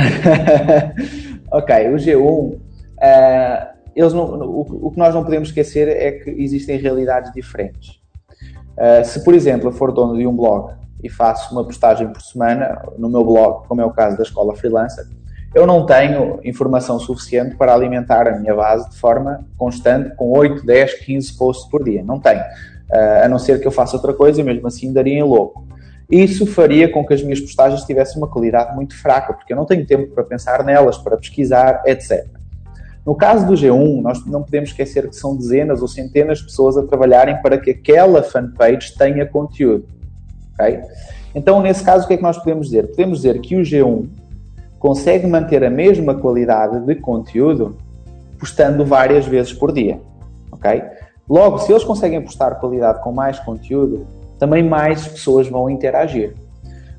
[1.52, 2.62] ok, o G1, uh,
[3.02, 8.00] eh, eles não, o, o, que nós não podemos esquecer é que existem realidades diferentes.
[8.78, 12.22] Uh, se, por exemplo, eu for dono de um blog e faço uma postagem por
[12.22, 15.06] semana no meu blog, como é o caso da Escola Freelancer,
[15.56, 20.66] eu não tenho informação suficiente para alimentar a minha base de forma constante com 8,
[20.66, 22.04] 10, 15 posts por dia.
[22.04, 22.42] Não tenho.
[22.42, 25.66] Uh, a não ser que eu faça outra coisa mesmo assim daria em louco.
[26.10, 29.66] Isso faria com que as minhas postagens tivessem uma qualidade muito fraca, porque eu não
[29.66, 32.28] tenho tempo para pensar nelas, para pesquisar, etc.
[33.06, 36.76] No caso do G1, nós não podemos esquecer que são dezenas ou centenas de pessoas
[36.76, 39.86] a trabalharem para que aquela fanpage tenha conteúdo.
[40.54, 40.82] Okay?
[41.36, 42.88] Então, nesse caso, o que é que nós podemos dizer?
[42.88, 44.08] Podemos dizer que o G1
[44.80, 47.78] consegue manter a mesma qualidade de conteúdo
[48.40, 50.00] postando várias vezes por dia.
[50.52, 50.82] Ok?
[51.30, 54.06] Logo, se eles conseguem postar qualidade com mais conteúdo,
[54.38, 56.34] também mais pessoas vão interagir.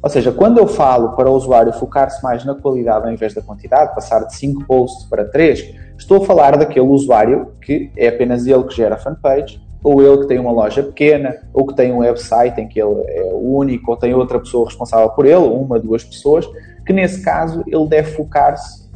[0.02, 3.42] Ou seja, quando eu falo para o usuário focar-se mais na qualidade ao invés da
[3.42, 8.46] quantidade, passar de 5 posts para 3, estou a falar daquele usuário que é apenas
[8.46, 11.98] ele que gera fanpage, ou ele que tem uma loja pequena, ou que tem um
[11.98, 15.78] website em que ele é o único, ou tem outra pessoa responsável por ele, uma,
[15.78, 16.48] duas pessoas,
[16.84, 18.88] que nesse caso ele deve focar-se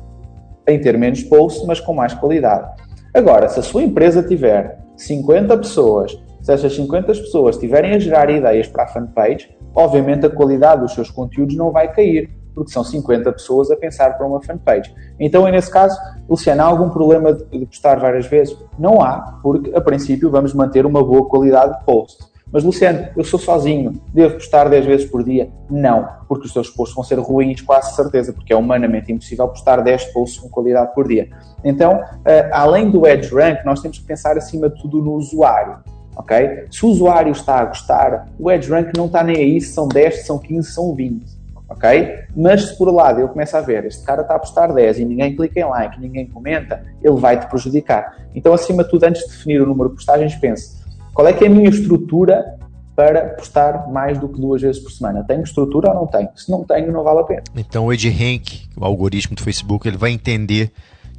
[0.66, 2.70] em ter menos posts, mas com mais qualidade.
[3.12, 6.16] Agora, se a sua empresa tiver 50 pessoas,
[6.59, 10.95] se essas 50 pessoas estiverem a gerar ideias para a fanpage, obviamente a qualidade dos
[10.95, 14.93] seus conteúdos não vai cair, porque são 50 pessoas a pensar para uma fanpage.
[15.19, 15.97] Então, nesse caso,
[16.29, 18.57] Luciano, há algum problema de postar várias vezes?
[18.79, 22.31] Não há, porque a princípio vamos manter uma boa qualidade de post.
[22.53, 25.49] Mas, Luciano, eu sou sozinho, devo postar 10 vezes por dia?
[25.71, 29.81] Não, porque os seus posts vão ser ruins, quase certeza, porque é humanamente impossível postar
[29.81, 31.31] 10 posts com qualidade por dia.
[31.63, 35.79] Então, eh, além do Edge Rank, nós temos que pensar acima de tudo no usuário.
[36.21, 36.67] Ok?
[36.71, 39.89] Se o usuário está a gostar, o Edge Rank não está nem aí se são
[39.89, 42.25] 10, se são 15, se são 20 ok?
[42.37, 44.99] Mas se por um lado eu começo a ver, este cara está a postar 10
[44.99, 48.17] e ninguém clica em like, ninguém comenta, ele vai te prejudicar.
[48.35, 50.81] Então, acima de tudo, antes de definir o número de postagens, pense
[51.15, 52.59] qual é que é a minha estrutura
[52.95, 55.25] para postar mais do que duas vezes por semana.
[55.25, 56.29] Tenho estrutura ou não tenho?
[56.37, 57.43] Se não tenho, não vale a pena.
[57.57, 60.71] Então o EdRank, o algoritmo do Facebook, ele vai entender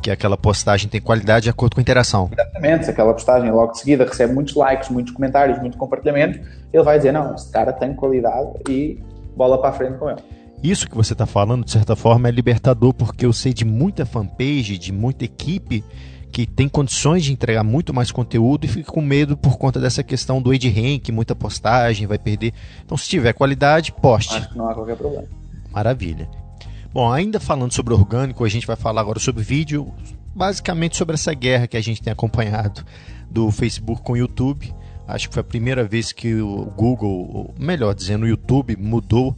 [0.01, 2.29] que aquela postagem tem qualidade de acordo com a interação.
[2.31, 6.39] Exatamente, se aquela postagem logo de seguida recebe muitos likes, muitos comentários, muito compartilhamento,
[6.73, 8.99] ele vai dizer, não, este cara tem qualidade e
[9.35, 10.19] bola para frente com ele.
[10.63, 14.05] Isso que você está falando, de certa forma, é libertador, porque eu sei de muita
[14.05, 15.83] fanpage, de muita equipe
[16.31, 20.01] que tem condições de entregar muito mais conteúdo e fica com medo por conta dessa
[20.01, 22.53] questão do age rank, muita postagem, vai perder.
[22.85, 24.35] Então, se tiver qualidade, poste.
[24.35, 25.27] Acho que não há qualquer problema.
[25.71, 26.40] Maravilha.
[26.93, 29.93] Bom, ainda falando sobre orgânico, a gente vai falar agora sobre vídeo,
[30.35, 32.83] basicamente sobre essa guerra que a gente tem acompanhado
[33.29, 34.73] do Facebook com o YouTube.
[35.07, 39.35] Acho que foi a primeira vez que o Google, melhor dizendo, o YouTube mudou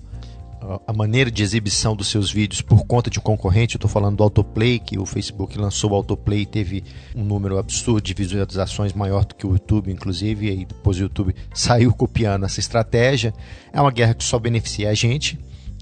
[0.88, 3.76] a maneira de exibição dos seus vídeos por conta de um concorrente.
[3.76, 6.84] Estou falando do Autoplay, que o Facebook lançou o Autoplay e teve
[7.16, 11.36] um número absurdo de visualizações maior do que o YouTube, inclusive, e depois o YouTube
[11.54, 13.34] saiu copiando essa estratégia.
[13.72, 15.38] É uma guerra que só beneficia a gente.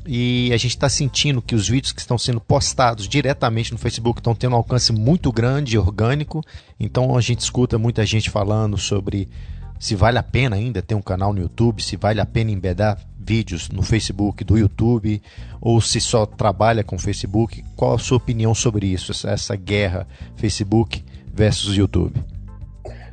[0.06, 4.20] E a gente está sentindo que os vídeos que estão sendo postados diretamente no Facebook
[4.20, 6.44] estão tendo um alcance muito grande orgânico.
[6.80, 9.30] Então a gente escuta muita gente falando sobre
[9.80, 13.00] se vale a pena ainda ter um canal no YouTube, se vale a pena embedar
[13.18, 15.22] vídeos no Facebook, do YouTube,
[15.60, 17.64] ou se só trabalha com Facebook.
[17.76, 22.14] Qual a sua opinião sobre isso, essa, guerra Facebook versus YouTube?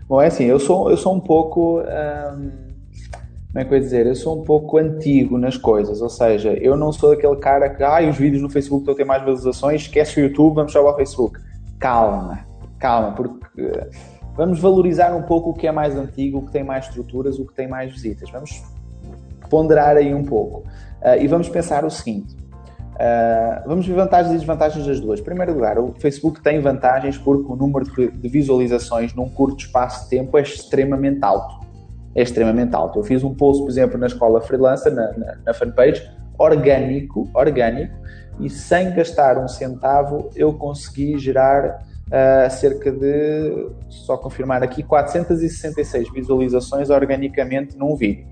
[0.09, 1.81] Bom, é assim, eu sou, eu sou um pouco.
[1.81, 2.68] Hum,
[3.49, 4.07] como é que eu ia dizer?
[4.07, 7.83] Eu sou um pouco antigo nas coisas, ou seja, eu não sou aquele cara que,
[7.83, 10.87] ah, os vídeos no Facebook estão a ter mais visualizações, esquece o YouTube, vamos só
[10.87, 11.41] ao Facebook.
[11.79, 12.41] Calma,
[12.79, 13.89] calma, porque
[14.39, 17.45] Vamos valorizar um pouco o que é mais antigo, o que tem mais estruturas, o
[17.45, 18.31] que tem mais visitas.
[18.31, 18.63] Vamos
[19.51, 20.61] ponderar aí um pouco.
[21.03, 22.37] Uh, e vamos pensar o seguinte:
[22.93, 25.19] uh, vamos ver vantagens e desvantagens das duas.
[25.19, 30.05] Em primeiro lugar, o Facebook tem vantagens porque o número de visualizações num curto espaço
[30.05, 31.67] de tempo é extremamente alto.
[32.15, 32.99] É extremamente alto.
[32.99, 36.03] Eu fiz um post, por exemplo, na escola freelancer, na, na, na fanpage,
[36.39, 37.95] orgânico, orgânico,
[38.41, 46.13] e sem gastar um centavo eu consegui gerar uh, cerca de, só confirmar aqui, 466
[46.13, 48.27] visualizações organicamente num vídeo.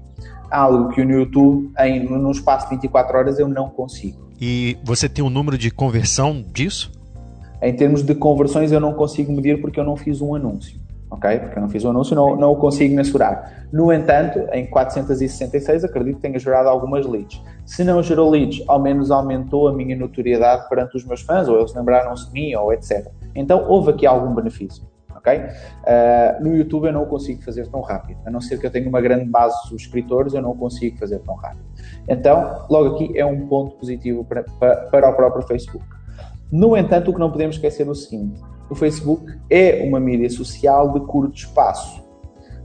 [0.51, 4.31] Algo que no YouTube, em, no espaço de 24 horas, eu não consigo.
[4.41, 6.93] E você tem um número de conversão disso?
[7.61, 10.79] Em termos de conversões, eu não consigo medir porque eu não fiz um anúncio.
[11.11, 11.39] Ok?
[11.39, 13.67] Porque eu não fiz um anúncio, não, não o consigo mensurar.
[13.73, 17.41] No entanto, em 466, acredito que tenha gerado algumas leads.
[17.65, 21.59] Se não gerou leads, ao menos aumentou a minha notoriedade perante os meus fãs, ou
[21.59, 23.09] eles lembraram-se de mim, ou etc.
[23.35, 24.85] Então houve aqui algum benefício.
[25.17, 25.39] Okay?
[25.39, 28.89] Uh, no YouTube eu não consigo fazer tão rápido, a não ser que eu tenha
[28.89, 31.65] uma grande base de subscritores, eu não consigo fazer tão rápido.
[32.09, 35.85] Então, logo aqui é um ponto positivo para, para, para o próprio Facebook.
[36.51, 40.29] No entanto, o que não podemos esquecer é o seguinte: o Facebook é uma mídia
[40.31, 42.03] social de curto espaço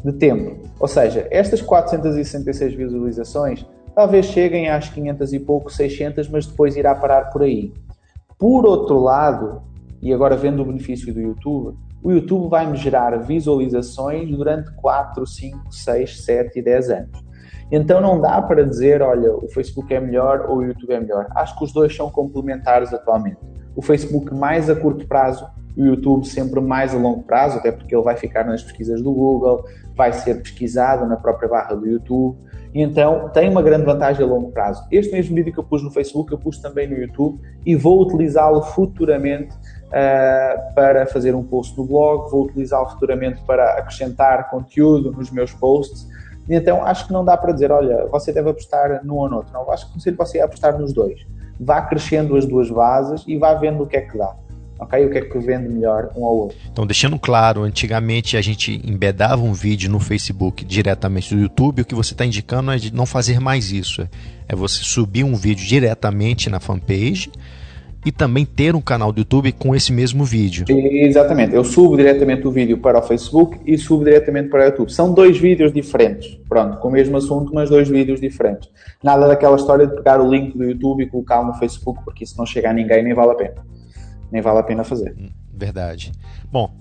[0.04, 0.68] de tempo.
[0.80, 6.96] Ou seja, estas 466 visualizações talvez cheguem às 500 e pouco, 600, mas depois irá
[6.96, 7.74] parar por aí.
[8.38, 9.62] Por outro lado,
[10.02, 15.72] e agora vendo o benefício do YouTube, o YouTube vai-me gerar visualizações durante 4, 5,
[15.72, 17.32] 6, 7 e 10 anos.
[17.72, 21.28] Então não dá para dizer, olha, o Facebook é melhor ou o YouTube é melhor.
[21.36, 23.38] Acho que os dois são complementares atualmente.
[23.76, 25.48] O Facebook mais a curto prazo,
[25.82, 29.12] o YouTube sempre mais a longo prazo, até porque ele vai ficar nas pesquisas do
[29.12, 29.65] Google,
[29.96, 32.38] vai ser pesquisado na própria barra do YouTube
[32.74, 34.86] E então tem uma grande vantagem a longo prazo.
[34.91, 38.02] Este mesmo vídeo que eu pus no Facebook, eu pus também no YouTube e vou
[38.02, 45.12] utilizá-lo futuramente uh, para fazer um post no blog, vou utilizá-lo futuramente para acrescentar conteúdo
[45.12, 46.08] nos meus posts.
[46.48, 49.38] E então acho que não dá para dizer, olha, você deve apostar num ou no
[49.38, 49.52] outro.
[49.52, 51.26] Não, acho que aconselho você a apostar nos dois.
[51.60, 54.36] Vá crescendo as duas bases e vá vendo o que é que dá
[54.82, 55.06] ok?
[55.06, 56.58] O que é que vende melhor um ao outro.
[56.72, 61.86] Então, deixando claro, antigamente a gente embedava um vídeo no Facebook diretamente do YouTube, o
[61.86, 64.08] que você está indicando é de não fazer mais isso.
[64.50, 67.32] É você subir um vídeo diretamente na fanpage
[68.04, 70.65] e também ter um canal do YouTube com esse mesmo vídeo.
[70.67, 71.54] Exatamente.
[71.54, 74.91] Eu subo diretamente o vídeo para o Facebook e subo diretamente para o YouTube.
[74.91, 76.36] São dois vídeos diferentes.
[76.50, 78.67] Pronto, com o mesmo assunto, mas dois vídeos diferentes.
[79.04, 82.36] Nada daquela história de pegar o link do YouTube e colocar no Facebook, porque isso
[82.39, 83.81] não chega a ninguém nem vale a pena
[84.32, 85.13] nem vale a pena fazer.
[85.17, 86.12] Hum, verdade.
[86.52, 86.74] Bom,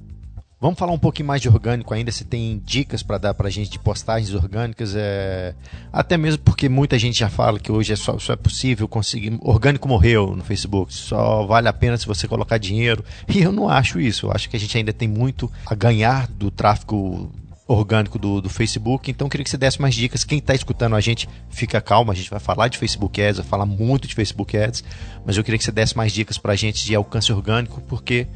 [0.60, 2.12] vamos falar um pouquinho mais de orgânico ainda.
[2.12, 5.54] Se tem dicas para dar para gente de postagens orgânicas, é...
[5.92, 9.36] até mesmo porque muita gente já fala que hoje é só, só é possível conseguir.
[9.40, 13.04] Orgânico morreu no Facebook, só vale a pena se você colocar dinheiro.
[13.28, 14.26] E eu não acho isso.
[14.26, 17.30] Eu acho que a gente ainda tem muito a ganhar do tráfego
[17.72, 19.10] orgânico do, do Facebook.
[19.10, 20.24] Então, queria que você desse mais dicas.
[20.24, 22.10] Quem está escutando a gente, fica calmo.
[22.10, 24.82] A gente vai falar de Facebook Ads, vai falar muito de Facebook Ads.
[25.24, 28.26] Mas eu queria que você desse mais dicas para a gente de alcance orgânico, porque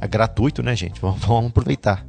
[0.00, 1.00] é gratuito, né, gente?
[1.00, 2.06] Vamos, vamos aproveitar.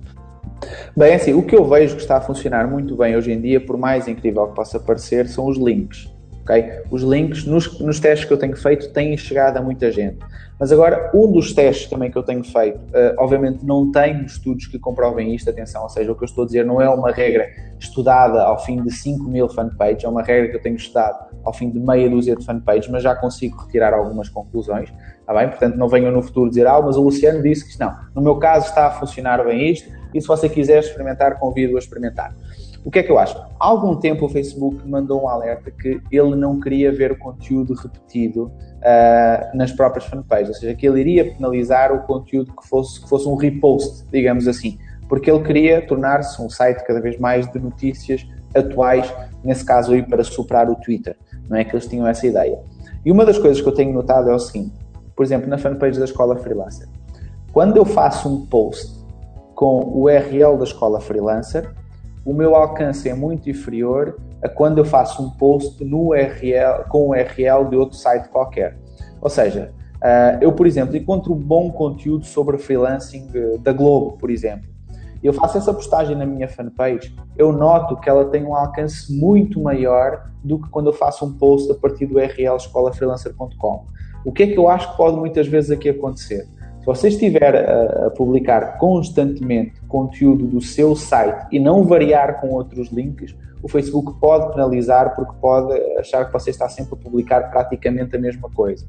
[0.96, 3.60] Bem, assim, o que eu vejo que está a funcionar muito bem hoje em dia,
[3.60, 6.08] por mais incrível que possa parecer, são os links.
[6.44, 6.82] Okay?
[6.90, 10.20] Os links, nos, nos testes que eu tenho feito, têm chegado a muita gente.
[10.60, 14.68] Mas agora, um dos testes também que eu tenho feito, uh, obviamente não tenho estudos
[14.68, 17.12] que comprovem isto, atenção, ou seja, o que eu estou a dizer não é uma
[17.12, 17.48] regra
[17.80, 21.54] estudada ao fim de 5 mil fanpages, é uma regra que eu tenho estudado ao
[21.54, 25.48] fim de meia dúzia de fanpages, mas já consigo retirar algumas conclusões, está bem?
[25.48, 27.96] Portanto, não venham no futuro dizer, ah, mas o Luciano disse que não.
[28.14, 31.80] No meu caso está a funcionar bem isto, e se você quiser experimentar, convido a
[31.80, 32.36] experimentar.
[32.86, 33.38] O que é que eu acho?
[33.38, 37.74] Há algum tempo o Facebook mandou um alerta que ele não queria ver o conteúdo
[37.74, 43.02] repetido uh, nas próprias fanpages, ou seja, que ele iria penalizar o conteúdo que fosse,
[43.02, 44.78] que fosse um repost, digamos assim,
[45.10, 49.14] porque ele queria tornar-se um site cada vez mais de notícias atuais,
[49.44, 51.18] nesse caso aí para superar o Twitter,
[51.50, 52.60] não é que eles tinham essa ideia.
[53.06, 54.74] E uma das coisas que eu tenho notado é o seguinte,
[55.16, 56.88] por exemplo, na fanpage da Escola Freelancer,
[57.52, 59.00] quando eu faço um post
[59.56, 61.70] com o URL da Escola Freelancer,
[62.30, 67.08] o meu alcance é muito inferior a quando eu faço um post no URL, com
[67.08, 68.78] o URL de outro site qualquer.
[69.20, 74.30] Ou seja, uh, eu, por exemplo, encontro bom conteúdo sobre freelancing eh, da Globo, por
[74.30, 74.70] exemplo.
[75.24, 79.60] Eu faço essa postagem na minha fanpage, eu noto que ela tem um alcance muito
[79.60, 83.86] maior do que quando eu faço um post a partir do URL escolafreelancer.com.
[84.24, 86.48] O que é que eu acho que pode muitas vezes aqui acontecer?
[86.96, 92.50] Se você estiver a, a, publicar constantemente conteúdo do seu site e não variar com
[92.50, 97.52] outros links, o Facebook pode penalizar porque pode achar que você está sempre a publicar
[97.52, 98.88] praticamente a mesma coisa.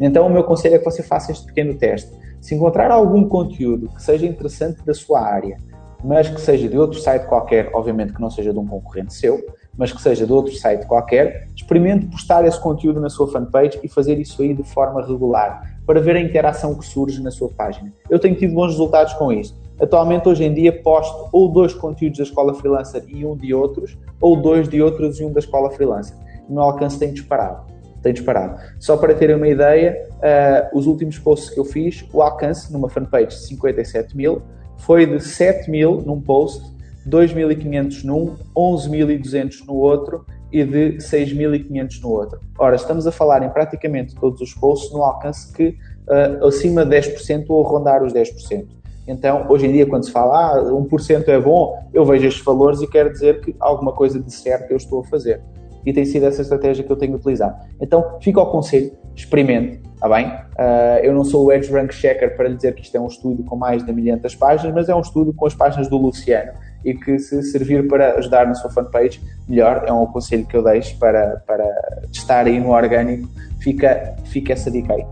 [0.00, 2.10] Então, o meu conselho é que você faça este pequeno teste.
[2.40, 5.58] Se encontrar algum conteúdo que seja interessante da sua área,
[6.02, 9.38] mas que seja de outro site qualquer, obviamente que não seja de um concorrente seu,
[9.76, 13.88] mas que seja de outro site qualquer, experimente postar esse conteúdo na sua fanpage e
[13.88, 17.92] fazer isso aí de forma regular para ver a interação que surge na sua página.
[18.08, 19.60] Eu tenho tido bons resultados com isto.
[19.80, 23.98] Atualmente, hoje em dia, posto ou dois conteúdos da Escola Freelancer e um de outros,
[24.20, 26.16] ou dois de outros e um da Escola Freelancer.
[26.48, 27.64] O meu alcance tem disparado.
[28.00, 28.60] Tem disparado.
[28.78, 32.88] Só para terem uma ideia, uh, os últimos posts que eu fiz, o alcance numa
[32.88, 34.42] fanpage de 57 mil
[34.78, 36.62] foi de 7 mil num post,
[37.08, 42.40] 2.500 num, 11.200 no outro e de 6.500 no outro.
[42.58, 45.76] Ora, estamos a falar em praticamente todos os posts no alcance que
[46.08, 48.66] uh, acima de 10% ou rondar os 10%.
[49.08, 52.80] Então, hoje em dia, quando se fala ah, 1% é bom, eu vejo estes valores
[52.82, 55.40] e quero dizer que alguma coisa de certo eu estou a fazer.
[55.84, 57.56] E tem sido essa estratégia que eu tenho utilizado.
[57.80, 60.26] Então, fica ao conselho, experimente, está bem?
[60.26, 63.42] Uh, eu não sou o Edge Rank Checker para dizer que isto é um estudo
[63.42, 66.52] com mais de 1.500 páginas, mas é um estudo com as páginas do Luciano
[66.84, 70.64] e que se servir para ajudar na sua fanpage, melhor, é um conselho que eu
[70.64, 71.64] deixo para, para
[72.12, 73.28] testar aí no orgânico,
[73.60, 75.04] fica, fica essa dica aí.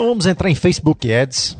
[0.00, 1.58] Então vamos entrar em Facebook Ads.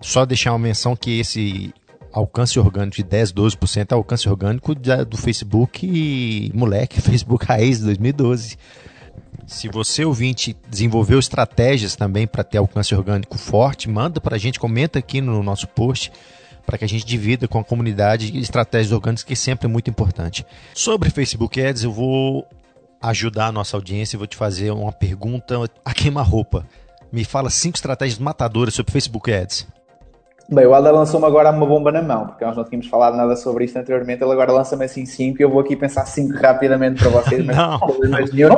[0.00, 1.72] Só deixar uma menção que esse
[2.14, 7.86] alcance orgânico de 10, 12% é alcance orgânico do Facebook e, moleque, Facebook raiz de
[7.86, 8.56] 2012.
[9.46, 14.60] Se você, ouvinte, desenvolveu estratégias também para ter alcance orgânico forte, manda para a gente,
[14.60, 16.12] comenta aqui no nosso post
[16.64, 20.46] para que a gente divida com a comunidade estratégias orgânicas, que sempre é muito importante.
[20.72, 22.46] Sobre Facebook Ads, eu vou
[23.02, 26.66] ajudar a nossa audiência e vou te fazer uma pergunta a queima-roupa.
[27.12, 29.66] Me fala cinco estratégias matadoras sobre Facebook Ads.
[30.48, 33.34] Bem, o Alda lançou-me agora uma bomba na mão, porque nós não tínhamos falado nada
[33.34, 34.22] sobre isto anteriormente.
[34.22, 37.44] Ele agora lança-me assim cinco e eu vou aqui pensar cinco rapidamente para vocês.
[37.46, 37.80] não,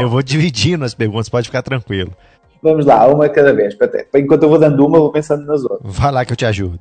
[0.01, 2.13] eu vou dividindo as perguntas, pode ficar tranquilo.
[2.61, 3.77] Vamos lá, uma cada vez.
[4.15, 5.81] Enquanto eu vou dando uma, vou pensando nas outras.
[5.85, 6.81] Vai lá que eu te ajudo.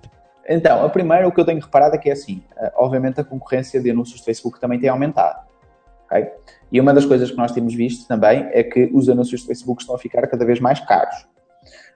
[0.50, 3.24] Então, a primeira, o que eu tenho reparado é que é assim, eh, obviamente a
[3.24, 5.40] concorrência de anúncios de Facebook também tem aumentado.
[6.06, 6.30] Okay?
[6.72, 9.82] E uma das coisas que nós temos visto também é que os anúncios de Facebook
[9.82, 11.28] estão a ficar cada vez mais caros.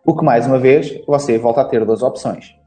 [0.05, 2.58] O que, mais uma vez, você volta a ter duas opções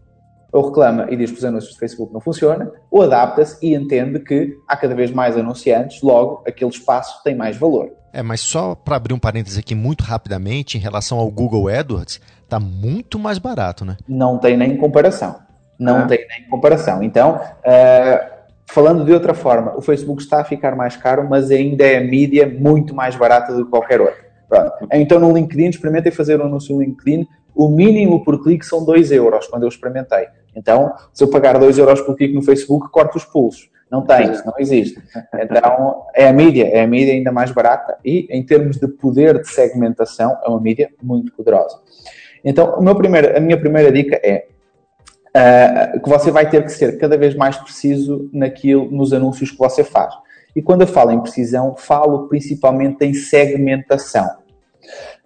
[0.53, 4.21] ou reclama e diz que os anúncios de Facebook não funcionam, ou adapta-se e entende
[4.21, 7.91] que há cada vez mais anunciantes, logo aquele espaço tem mais valor.
[8.13, 12.21] É, mas só para abrir um parênteses aqui muito rapidamente, em relação ao Google AdWords,
[12.45, 13.97] está muito mais barato, né?
[14.07, 15.37] Não tem nem comparação.
[15.79, 16.07] Não ah.
[16.07, 17.03] tem nem comparação.
[17.03, 18.33] Então, uh,
[18.67, 22.01] falando de outra forma, o Facebook está a ficar mais caro, mas ainda é a
[22.03, 24.23] mídia muito mais barata do que qualquer outra.
[24.47, 24.87] Pronto.
[24.93, 27.27] Então, no LinkedIn, experimentem fazer um anúncio no LinkedIn.
[27.55, 30.27] O mínimo por clique são 2 euros, quando eu experimentei.
[30.55, 33.71] Então, se eu pagar 2 euros por clique no Facebook, corto os pulsos.
[33.91, 34.99] Não tem, isso não existe.
[35.39, 39.39] Então, é a mídia, é a mídia ainda mais barata e, em termos de poder
[39.39, 41.79] de segmentação, é uma mídia muito poderosa.
[42.43, 44.47] Então, o meu primeiro, a minha primeira dica é
[45.37, 49.59] uh, que você vai ter que ser cada vez mais preciso naquilo, nos anúncios que
[49.59, 50.15] você faz.
[50.57, 54.42] E quando eu falo em precisão, falo principalmente em segmentação.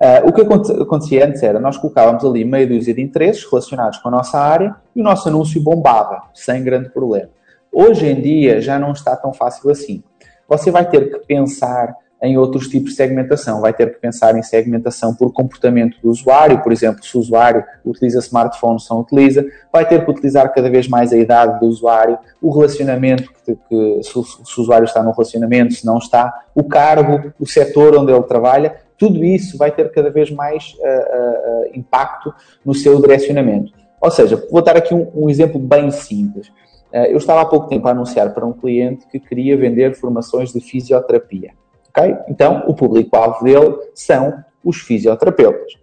[0.00, 0.42] Uh, o que
[0.82, 4.76] acontecia antes era, nós colocávamos ali meia dúzia de interesses relacionados com a nossa área
[4.94, 7.30] e o nosso anúncio bombava, sem grande problema.
[7.72, 10.02] Hoje em dia já não está tão fácil assim.
[10.48, 13.60] Você vai ter que pensar em outros tipos de segmentação.
[13.60, 17.64] Vai ter que pensar em segmentação por comportamento do usuário, por exemplo, se o usuário
[17.84, 21.66] utiliza smartphone, se não utiliza, vai ter que utilizar cada vez mais a idade do
[21.66, 26.32] usuário, o relacionamento, que, que se, se, o, usuário está no relacionamento, se não está,
[26.54, 30.82] o cargo, o setor onde ele trabalha, tudo isso vai ter cada vez mais uh,
[30.82, 32.32] uh, impacto
[32.64, 33.72] no seu direcionamento.
[34.00, 36.48] Ou seja, vou dar aqui um, um exemplo bem simples.
[36.92, 40.52] Uh, eu estava há pouco tempo a anunciar para um cliente que queria vender formações
[40.52, 41.52] de fisioterapia.
[41.90, 42.16] Okay?
[42.28, 45.74] Então, o público-alvo dele são os fisioterapeutas.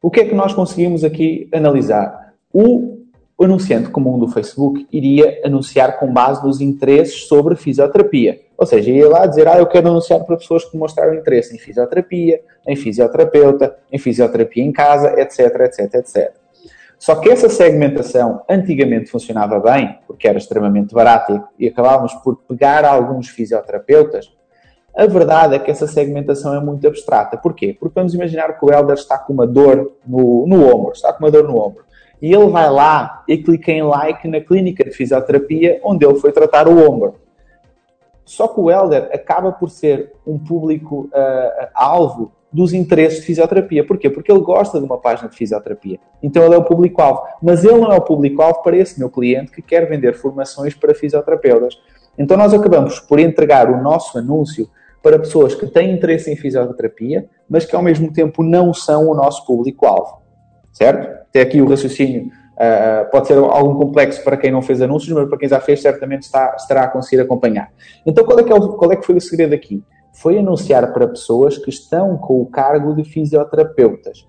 [0.00, 2.32] O que é que nós conseguimos aqui analisar?
[2.52, 2.96] O
[3.40, 8.40] anunciante comum do Facebook iria anunciar com base nos interesses sobre fisioterapia.
[8.58, 11.58] Ou seja, ia lá dizer, ah, eu quero anunciar para pessoas que mostraram interesse em
[11.58, 16.34] fisioterapia, em fisioterapeuta, em fisioterapia em casa, etc, etc, etc.
[16.98, 22.84] Só que essa segmentação antigamente funcionava bem, porque era extremamente barata e acabávamos por pegar
[22.84, 24.34] alguns fisioterapeutas.
[24.96, 27.36] A verdade é que essa segmentação é muito abstrata.
[27.36, 27.76] Porquê?
[27.78, 31.22] Porque vamos imaginar que o Helder está com uma dor no, no ombro, está com
[31.22, 31.84] uma dor no ombro.
[32.20, 36.32] E ele vai lá e clica em like na clínica de fisioterapia onde ele foi
[36.32, 37.25] tratar o ombro.
[38.26, 43.86] Só que o Helder acaba por ser um público uh, alvo dos interesses de fisioterapia.
[43.86, 44.10] Porquê?
[44.10, 46.00] Porque ele gosta de uma página de fisioterapia.
[46.20, 47.22] Então ele é o público-alvo.
[47.40, 50.92] Mas ele não é o público-alvo para esse meu cliente que quer vender formações para
[50.92, 51.78] fisioterapeutas.
[52.18, 54.68] Então nós acabamos por entregar o nosso anúncio
[55.00, 59.14] para pessoas que têm interesse em fisioterapia, mas que ao mesmo tempo não são o
[59.14, 60.20] nosso público-alvo.
[60.72, 61.06] Certo?
[61.28, 65.28] Até aqui o raciocínio Uh, pode ser algum complexo para quem não fez anúncios, mas
[65.28, 67.70] para quem já fez, certamente está, estará a conseguir acompanhar.
[68.04, 69.84] Então, qual é, que é o, qual é que foi o segredo aqui?
[70.14, 74.26] Foi anunciar para pessoas que estão com o cargo de fisioterapeutas.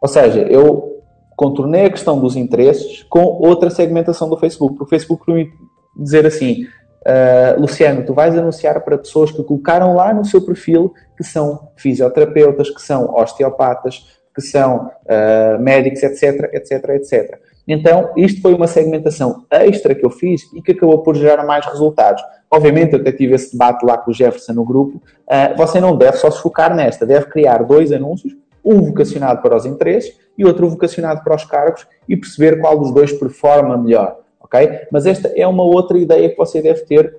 [0.00, 1.02] Ou seja, eu
[1.36, 4.76] contornei a questão dos interesses com outra segmentação do Facebook.
[4.76, 5.52] Porque o Facebook permite
[5.96, 10.92] dizer assim, uh, Luciano, tu vais anunciar para pessoas que colocaram lá no seu perfil
[11.16, 17.38] que são fisioterapeutas, que são osteopatas, que são uh, médicos, etc, etc, etc.
[17.66, 21.64] Então, isto foi uma segmentação extra que eu fiz e que acabou por gerar mais
[21.66, 22.22] resultados.
[22.50, 25.00] Obviamente, eu até tive esse debate lá com o Jefferson no grupo.
[25.26, 29.56] Uh, você não deve só se focar nesta, deve criar dois anúncios, um vocacionado para
[29.56, 34.18] os interesses e outro vocacionado para os cargos e perceber qual dos dois performa melhor.
[34.40, 34.86] ok?
[34.90, 37.14] Mas esta é uma outra ideia que você deve ter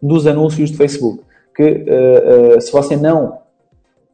[0.00, 1.22] dos anúncios de Facebook.
[1.54, 3.43] Que uh, uh, se você não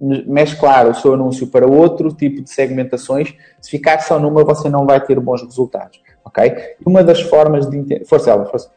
[0.00, 4.86] mesclar o seu anúncio para outro tipo de segmentações, se ficar só numa, você não
[4.86, 6.00] vai ter bons resultados.
[6.24, 6.52] Ok?
[6.84, 8.04] Uma das formas de.
[8.04, 8.70] Força, Elba, força.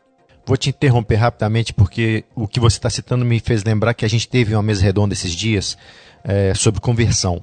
[0.45, 4.09] Vou te interromper rapidamente porque o que você está citando me fez lembrar que a
[4.09, 5.77] gente teve uma mesa redonda esses dias
[6.23, 7.41] é, sobre conversão.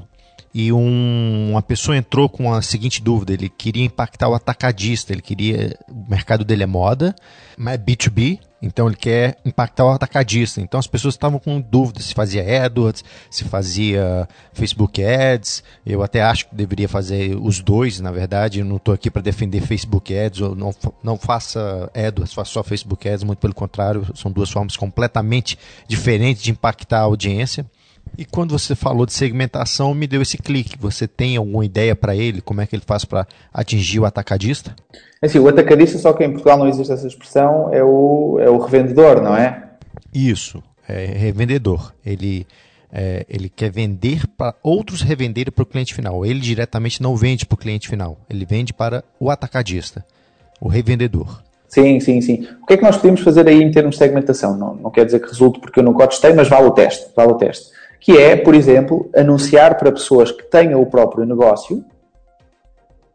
[0.52, 5.22] E um, uma pessoa entrou com a seguinte dúvida: ele queria impactar o atacadista, ele
[5.22, 5.78] queria.
[5.88, 7.14] O mercado dele é moda,
[7.56, 10.60] mas é B2B, então ele quer impactar o atacadista.
[10.60, 15.62] Então as pessoas estavam com dúvidas se fazia AdWords, se fazia Facebook Ads.
[15.86, 18.58] Eu até acho que deveria fazer os dois, na verdade.
[18.58, 22.64] Eu não estou aqui para defender Facebook Ads, ou não, não faça AdWords, faça só
[22.64, 27.64] Facebook Ads, muito pelo contrário, são duas formas completamente diferentes de impactar a audiência.
[28.16, 30.76] E quando você falou de segmentação, me deu esse clique.
[30.78, 32.40] Você tem alguma ideia para ele?
[32.40, 34.74] Como é que ele faz para atingir o atacadista?
[35.22, 38.48] É assim, o atacadista, só que em Portugal não existe essa expressão, é o, é
[38.48, 39.70] o revendedor, não é?
[40.12, 41.92] Isso, é revendedor.
[42.04, 42.46] Ele,
[42.92, 46.24] é, ele quer vender para outros revenderem para o cliente final.
[46.24, 48.18] Ele diretamente não vende para o cliente final.
[48.28, 50.04] Ele vende para o atacadista,
[50.60, 51.42] o revendedor.
[51.68, 52.48] Sim, sim, sim.
[52.62, 54.56] O que é que nós podemos fazer aí em termos de segmentação?
[54.56, 57.06] Não, não quer dizer que resulte porque eu nunca testei, mas vale o teste.
[57.14, 61.84] Vale o teste que é, por exemplo, anunciar para pessoas que tenham o próprio negócio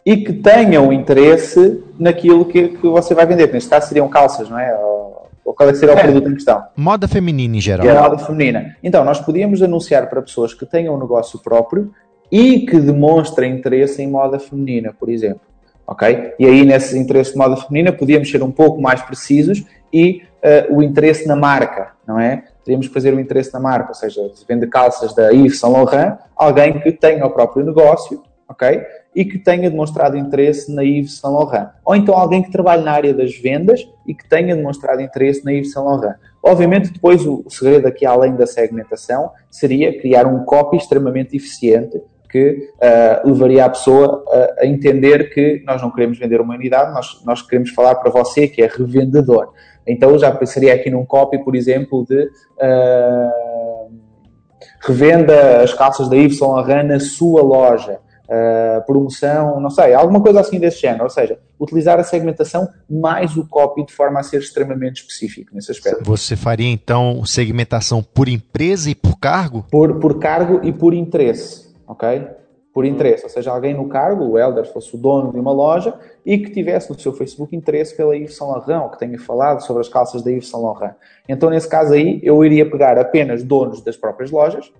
[0.05, 3.51] e que tenham interesse naquilo que, que você vai vender.
[3.51, 4.77] Neste caso seriam calças, não é?
[4.77, 6.63] Ou, ou qual é que seria o é, produto em questão?
[6.77, 7.88] Moda feminina em geral.
[7.88, 8.77] É moda feminina.
[8.83, 11.91] Então, nós podíamos anunciar para pessoas que tenham um negócio próprio
[12.31, 15.41] e que demonstrem interesse em moda feminina, por exemplo.
[15.88, 16.33] Ok?
[16.38, 20.21] E aí, nesse interesse de moda feminina, podíamos ser um pouco mais precisos e
[20.69, 22.43] o interesse na marca, não é?
[22.65, 25.71] teríamos que fazer o interesse na marca, ou seja, se vende calças da Yves Saint
[25.71, 28.81] Laurent, alguém que tenha o próprio negócio, ok?
[29.15, 31.69] E que tenha demonstrado interesse na Yves Saint Laurent.
[31.85, 35.51] Ou então alguém que trabalhe na área das vendas e que tenha demonstrado interesse na
[35.51, 36.15] Yves Saint Laurent.
[36.41, 42.01] Obviamente, depois o, o segredo aqui, além da segmentação, seria criar um copy extremamente eficiente
[42.31, 46.91] que uh, levaria a pessoa a, a, entender que nós não queremos vender uma unidade,
[46.93, 49.53] nós, nós queremos falar para você que é revendedor.
[49.88, 53.91] Então já pensaria aqui num copy, por exemplo, de uh,
[54.81, 57.99] revenda as calças da Yves Saint Laurent na sua loja.
[58.25, 61.03] Uh, promoção, não sei, alguma coisa assim desse género.
[61.03, 65.71] Ou seja, utilizar a segmentação mais o copy de forma a ser extremamente específico nesse
[65.71, 66.03] aspecto.
[66.03, 69.63] Você faria então segmentação por empresa e por cargo?
[69.69, 72.27] Por, por cargo e por interesse, ok?
[72.76, 75.97] Por interesse, ou seja, alguém no cargo, o Elder fosse o dono de uma loja
[76.26, 79.61] e que tivesse no seu Facebook interesse pela Yves Saint Laurent, ou que tenha falado
[79.61, 80.93] sobre as calças da Yves Saint Laurent.
[81.30, 84.73] Então, nesse caso aí, eu iria pegar apenas donos das próprias lojas,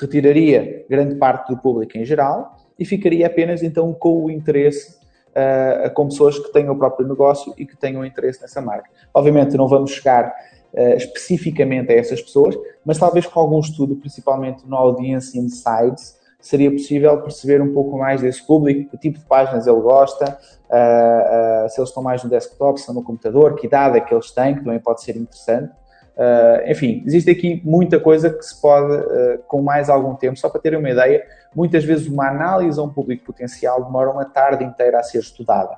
[0.00, 4.96] retiraria grande parte do público em geral e ficaria apenas então com o interesse
[5.32, 8.88] uh, com pessoas que tenham o próprio negócio e que tenham interesse nessa marca.
[9.12, 10.34] Obviamente, não vamos chegar
[10.72, 16.70] uh, especificamente a essas pessoas, mas talvez com algum estudo, principalmente no Audience Insights, seria
[16.70, 21.70] possível perceber um pouco mais desse público, que tipo de páginas ele gosta, uh, uh,
[21.70, 24.32] se eles estão mais no desktop, se estão no computador, que idade é que eles
[24.32, 25.72] têm, que também pode ser interessante.
[26.14, 29.02] Uh, enfim, existe aqui muita coisa que se pode,
[29.46, 31.24] com mais algum tempo, só para terem uma ideia,
[31.54, 35.76] muitas vezes uma análise a um público potencial demora uma tarde inteira a ser estudada.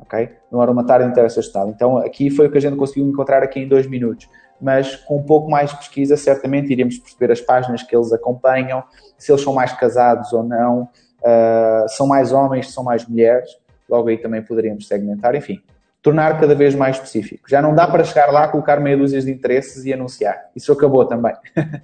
[0.00, 0.30] Ok?
[0.50, 1.70] Demora uma tarde inteira a ser estudada.
[1.70, 4.28] Então, aqui foi o que a gente conseguiu encontrar aqui em dois minutos
[4.60, 8.82] mas com um pouco mais de pesquisa, certamente iremos perceber as páginas que eles acompanham,
[9.16, 13.50] se eles são mais casados ou não, uh, são mais homens, são mais mulheres,
[13.88, 15.60] logo aí também poderíamos segmentar, enfim,
[16.02, 17.48] tornar cada vez mais específico.
[17.48, 20.50] Já não dá para chegar lá, colocar meia dúzia de interesses e anunciar.
[20.54, 21.34] Isso acabou também.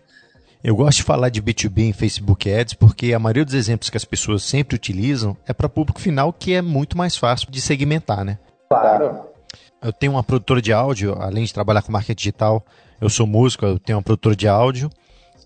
[0.62, 3.98] Eu gosto de falar de B2B em Facebook Ads porque a maioria dos exemplos que
[3.98, 8.24] as pessoas sempre utilizam é para público final, que é muito mais fácil de segmentar,
[8.24, 8.38] né?
[8.70, 9.33] Claro
[9.84, 12.64] eu tenho uma produtora de áudio, além de trabalhar com marketing digital,
[12.98, 14.90] eu sou músico, eu tenho uma produtora de áudio,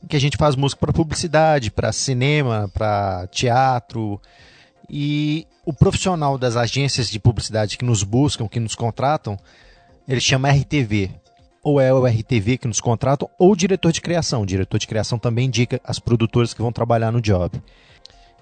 [0.08, 4.20] que a gente faz música para publicidade, para cinema, para teatro.
[4.88, 9.36] E o profissional das agências de publicidade que nos buscam, que nos contratam,
[10.06, 11.10] ele chama RTV.
[11.60, 14.42] Ou é o RTV que nos contratam, ou o diretor de criação.
[14.42, 17.60] O diretor de criação também indica as produtoras que vão trabalhar no job.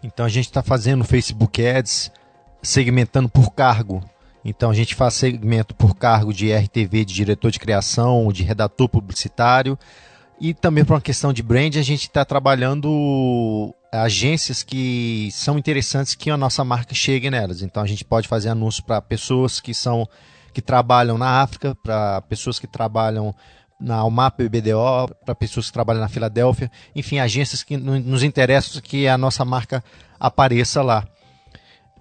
[0.03, 2.12] Então a gente está fazendo Facebook Ads,
[2.62, 4.05] segmentando por cargo.
[4.49, 8.88] Então a gente faz segmento por cargo de RTV, de diretor de criação, de redator
[8.88, 9.76] publicitário.
[10.40, 16.14] E também por uma questão de brand, a gente está trabalhando agências que são interessantes
[16.14, 17.61] que a nossa marca chegue nelas.
[17.61, 20.09] Então a gente pode fazer anúncio para pessoas que são
[20.53, 23.34] que trabalham na África, para pessoas que trabalham
[23.80, 29.07] na Almap BDO, para pessoas que trabalham na Filadélfia, enfim, agências que nos interessam que
[29.07, 29.84] a nossa marca
[30.18, 31.07] apareça lá.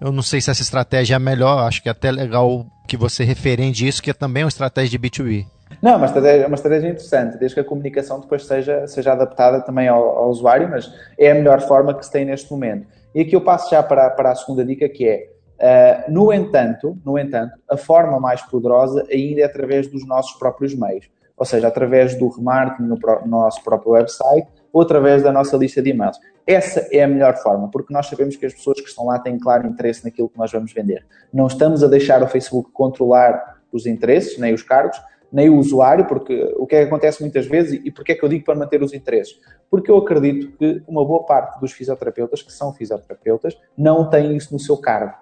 [0.00, 2.96] Eu não sei se essa estratégia é a melhor, acho que é até legal que
[2.96, 5.46] você referende isso, que é também uma estratégia de B2B.
[5.80, 9.12] Não, é uma estratégia, é uma estratégia interessante, desde que a comunicação depois seja, seja
[9.12, 12.86] adaptada também ao, ao, usuário, mas é a melhor forma que se tem neste momento.
[13.14, 16.96] E aqui eu passo já para, para a segunda dica, que é, uh, no entanto,
[17.04, 21.68] no entanto, a forma mais poderosa ainda é através dos nossos próprios meios, ou seja,
[21.68, 26.18] através do remarketing no, no nosso próprio website ou através da nossa lista de e-mails.
[26.46, 29.38] Essa é a melhor forma, porque nós sabemos que as pessoas que estão lá têm
[29.38, 31.04] claro interesse naquilo que nós vamos vender.
[31.32, 34.96] Não estamos a deixar o Facebook controlar os interesses, nem os cargos,
[35.32, 38.24] nem o usuário, porque o que é que acontece muitas vezes e porque é que
[38.24, 39.34] eu digo para manter os interesses?
[39.68, 44.52] Porque eu acredito que uma boa parte dos fisioterapeutas, que são fisioterapeutas, não têm isso
[44.52, 45.14] no seu cargo,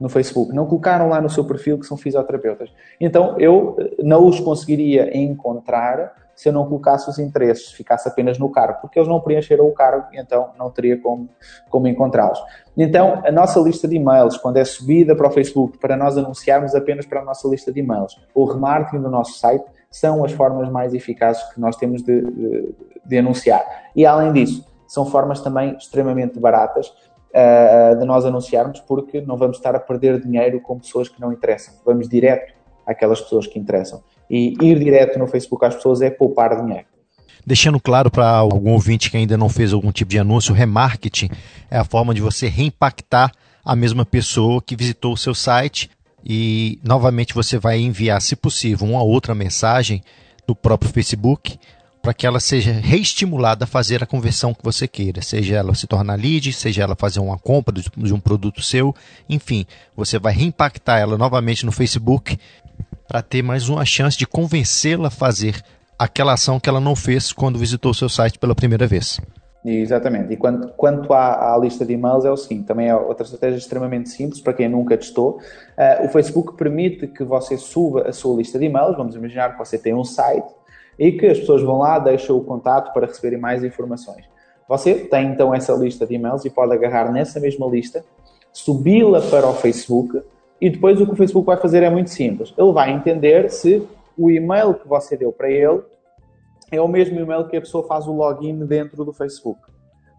[0.00, 0.52] no Facebook.
[0.52, 2.72] Não colocaram lá no seu perfil que são fisioterapeutas.
[3.00, 8.38] Então eu eh, não os conseguiria encontrar se eu não colocasse os interesses, ficasse apenas
[8.38, 11.28] no cargo, porque eles não preencheram o cargo então não teria como,
[11.70, 12.38] como encontrá-los.
[12.76, 16.74] Então, a nossa lista de e-mails, quando é subida para o Facebook, para nós anunciarmos
[16.74, 20.68] apenas para a nossa lista de e-mails, o remarketing do nosso site, são as formas
[20.70, 22.74] mais eficazes que nós temos de, de,
[23.04, 23.64] de anunciar.
[23.96, 29.56] E além disso, são formas também extremamente baratas uh, de nós anunciarmos, porque não vamos
[29.56, 31.74] estar a perder dinheiro com pessoas que não interessam.
[31.84, 32.52] Vamos direto
[32.86, 34.02] àquelas pessoas que interessam.
[34.28, 36.86] E ir direto no Facebook às pessoas é poupar dinheiro.
[37.46, 41.30] Deixando claro para algum ouvinte que ainda não fez algum tipo de anúncio, remarketing
[41.70, 43.30] é a forma de você reimpactar
[43.64, 45.88] a mesma pessoa que visitou o seu site
[46.24, 50.02] e novamente você vai enviar, se possível, uma outra mensagem
[50.44, 51.56] do próprio Facebook
[52.02, 55.88] para que ela seja reestimulada a fazer a conversão que você queira, seja ela se
[55.88, 58.94] tornar lead, seja ela fazer uma compra de um produto seu,
[59.28, 59.66] enfim,
[59.96, 62.38] você vai reimpactar ela novamente no Facebook
[63.08, 65.62] para ter mais uma chance de convencê-la a fazer
[65.98, 69.20] aquela ação que ela não fez quando visitou o seu site pela primeira vez.
[69.64, 70.32] Exatamente.
[70.32, 73.58] E quanto, quanto à, à, lista de e-mails, é o seguinte: também é outra estratégia
[73.58, 75.40] extremamente simples para quem nunca testou.
[75.76, 78.96] Uh, o Facebook permite que você suba a sua lista de e-mails.
[78.96, 80.46] Vamos imaginar que você tem um site
[80.96, 84.24] e que as pessoas vão lá, deixam o contato para receberem mais informações.
[84.68, 88.04] Você tem então essa lista de e-mails e pode agarrar nessa mesma lista,
[88.52, 90.22] subi-la para o Facebook
[90.60, 92.54] e depois o que o Facebook vai fazer é muito simples.
[92.56, 93.86] Ele vai entender se
[94.16, 95.82] o e-mail que você deu para ele
[96.70, 99.60] é o mesmo e-mail que a pessoa faz o login dentro do Facebook.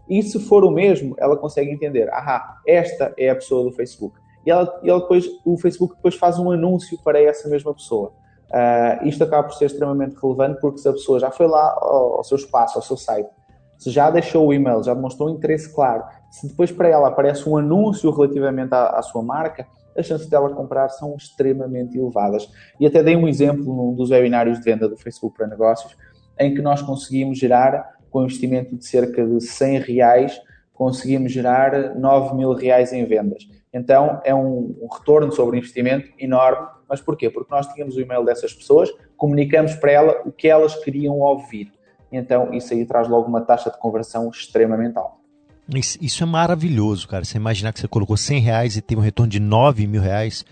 [0.10, 4.18] E se for o mesmo, ela consegue entender, ah, esta é a pessoa do Facebook.
[4.46, 8.14] E ela, e ela depois, o Facebook depois faz um anúncio para essa mesma pessoa.
[8.48, 12.16] Uh, isto acaba por ser extremamente relevante porque se a pessoa já foi lá ao,
[12.16, 13.30] ao seu espaço, ao seu site,
[13.78, 17.48] se já deixou o e-mail, já demonstrou um interesse claro, se depois para ela aparece
[17.48, 19.68] um anúncio relativamente à, à sua marca,
[19.98, 22.50] as chances dela comprar são extremamente elevadas.
[22.80, 25.98] E até dei um exemplo num dos webinários de venda do Facebook para negócios,
[26.40, 30.42] em que nós conseguimos gerar, com um investimento de cerca de 100 reais,
[30.74, 33.50] conseguimos gerar 9 mil reais em vendas.
[33.74, 36.68] Então é um, retorno sobre investimento enorme.
[36.88, 37.30] Mas porquê?
[37.30, 41.72] Porque nós tínhamos o e-mail dessas pessoas, comunicamos para ela o que elas queriam ouvir.
[42.12, 45.27] Então isso aí traz logo uma taxa de conversão extremamente alta.
[45.70, 47.26] Isso é maravilhoso, cara.
[47.26, 50.46] Você imaginar que você colocou 100 reais e teve um retorno de 9 mil reais.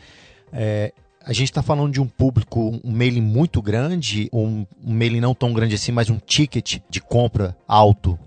[0.52, 0.92] É,
[1.26, 5.34] a gente está falando de um público, um mailing muito grande, um, um mailing não
[5.34, 8.20] tão grande assim, mas um ticket de compra alto,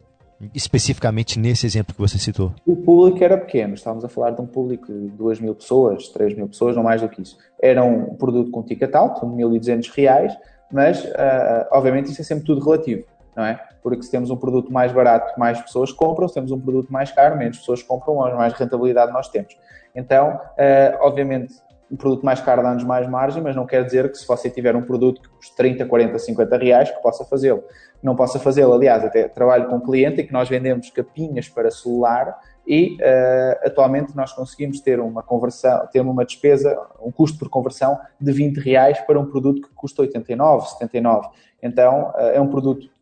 [0.54, 2.54] especificamente nesse exemplo que você citou?
[2.66, 6.34] O público era pequeno, estávamos a falar de um público de 2 mil pessoas, 3
[6.34, 7.36] mil pessoas, não mais do que isso.
[7.62, 10.36] Era um produto com ticket alto, 1.200 reais,
[10.72, 13.04] mas uh, obviamente isso é sempre tudo relativo
[13.38, 13.67] não é?
[13.96, 17.10] Porque se temos um produto mais barato, mais pessoas compram, se temos um produto mais
[17.10, 19.56] caro, menos pessoas compram, mais rentabilidade nós temos.
[19.94, 21.54] Então, uh, obviamente,
[21.90, 24.76] um produto mais caro dá-nos mais margem, mas não quer dizer que se você tiver
[24.76, 27.64] um produto que custa 30, 40, 50 reais, que possa fazê-lo.
[28.02, 28.74] Não possa fazê-lo.
[28.74, 33.66] Aliás, até trabalho com um cliente em que nós vendemos capinhas para celular e uh,
[33.66, 38.58] atualmente nós conseguimos ter uma conversão, ter uma despesa, um custo por conversão de 20
[38.58, 41.28] reais para um produto que custa 89, 79.
[41.62, 42.97] Então, uh, é um produto eh,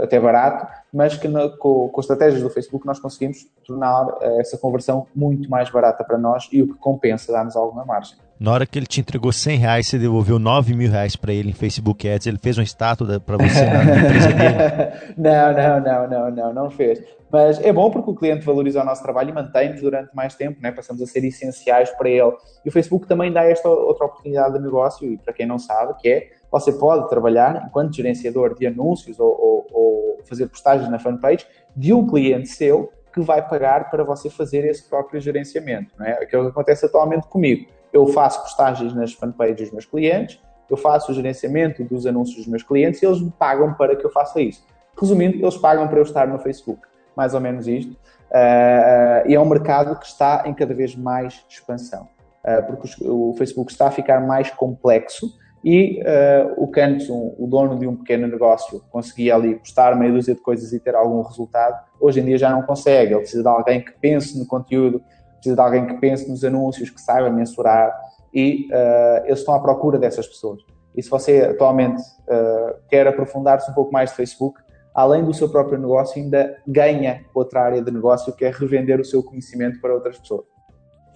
[0.00, 5.06] até barato, mas que com, com estratégias do Facebook nós conseguimos tornar eh, essa conversão
[5.14, 8.16] muito mais barata para nós e o que compensa dar-nos alguma margem.
[8.38, 11.50] Na hora que ele te entregou 100 reais, você devolveu 9 mil reais para ele
[11.50, 15.14] em Facebook Ads, ele fez uma estátua para você na empresa dele?
[15.16, 17.02] não, não, não, não, não, não fez.
[17.30, 20.60] Mas é bom porque o cliente valoriza o nosso trabalho e mantém-nos durante mais tempo,
[20.62, 20.70] né?
[20.70, 22.32] passamos a ser essenciais para ele.
[22.64, 25.94] E o Facebook também dá esta outra oportunidade de negócio, e para quem não sabe,
[26.00, 26.30] que é
[26.60, 31.92] você pode trabalhar enquanto gerenciador de anúncios ou, ou, ou fazer postagens na fanpage de
[31.92, 35.94] um cliente seu que vai pagar para você fazer esse próprio gerenciamento.
[35.98, 36.12] Não é?
[36.22, 37.66] Aquilo que acontece atualmente comigo.
[37.92, 40.38] Eu faço postagens nas fanpages dos meus clientes,
[40.68, 44.04] eu faço o gerenciamento dos anúncios dos meus clientes e eles me pagam para que
[44.04, 44.64] eu faça isso.
[45.00, 46.82] Resumindo, eles pagam para eu estar no Facebook.
[47.16, 47.92] Mais ou menos isto.
[47.92, 52.08] Uh, e é um mercado que está em cada vez mais expansão.
[52.44, 55.26] Uh, porque o Facebook está a ficar mais complexo
[55.64, 60.12] e uh, o Cantos, um, o dono de um pequeno negócio, conseguia ali postar meia
[60.12, 61.84] dúzia de coisas e ter algum resultado.
[62.00, 63.12] Hoje em dia já não consegue.
[63.12, 65.02] Ele precisa de alguém que pense no conteúdo,
[65.34, 67.92] precisa de alguém que pense nos anúncios, que saiba mensurar
[68.32, 70.62] e uh, eles estão à procura dessas pessoas.
[70.94, 74.60] E se você atualmente uh, quer aprofundar-se um pouco mais de Facebook,
[74.94, 79.04] além do seu próprio negócio, ainda ganha outra área de negócio que é revender o
[79.04, 80.55] seu conhecimento para outras pessoas.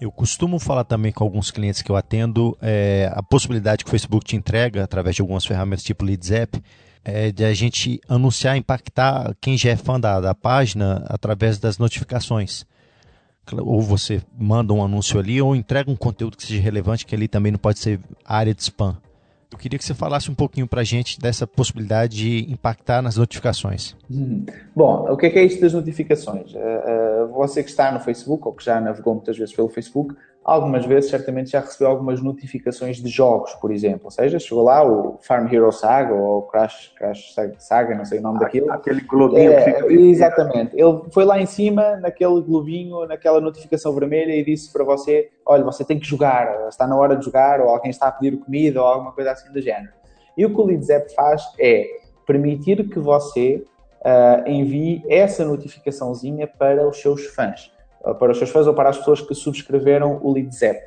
[0.01, 3.91] Eu costumo falar também com alguns clientes que eu atendo é, a possibilidade que o
[3.91, 6.59] Facebook te entrega através de algumas ferramentas tipo Leads App,
[7.05, 11.77] é de a gente anunciar, impactar quem já é fã da, da página através das
[11.77, 12.65] notificações.
[13.59, 17.27] Ou você manda um anúncio ali ou entrega um conteúdo que seja relevante, que ali
[17.27, 18.97] também não pode ser área de spam.
[19.51, 23.17] Eu queria que você falasse um pouquinho para a gente dessa possibilidade de impactar nas
[23.17, 23.95] notificações.
[24.09, 24.45] Hum.
[24.73, 26.53] Bom, o que é, que é das notificações?
[26.53, 30.15] Uh, uh, você que está no Facebook ou que já navegou muitas vezes pelo Facebook,
[30.43, 34.05] algumas vezes certamente já recebeu algumas notificações de jogos, por exemplo.
[34.05, 38.21] Ou seja, chegou lá o Farm Hero Saga ou Crash, Crash Saga, não sei o
[38.21, 38.71] nome ah, daquilo.
[38.71, 39.93] Aquele globinho é, que fica...
[39.93, 40.75] Exatamente.
[40.75, 45.63] Ele foi lá em cima, naquele globinho, naquela notificação vermelha e disse para você, olha,
[45.63, 48.81] você tem que jogar, está na hora de jogar, ou alguém está a pedir comida
[48.81, 49.93] ou alguma coisa assim do género.
[50.35, 51.85] E o que o Leads App faz é
[52.25, 53.63] permitir que você
[54.01, 57.71] uh, envie essa notificaçãozinha para os seus fãs
[58.19, 60.79] para os seus fãs ou para as pessoas que subscreveram o Leads App.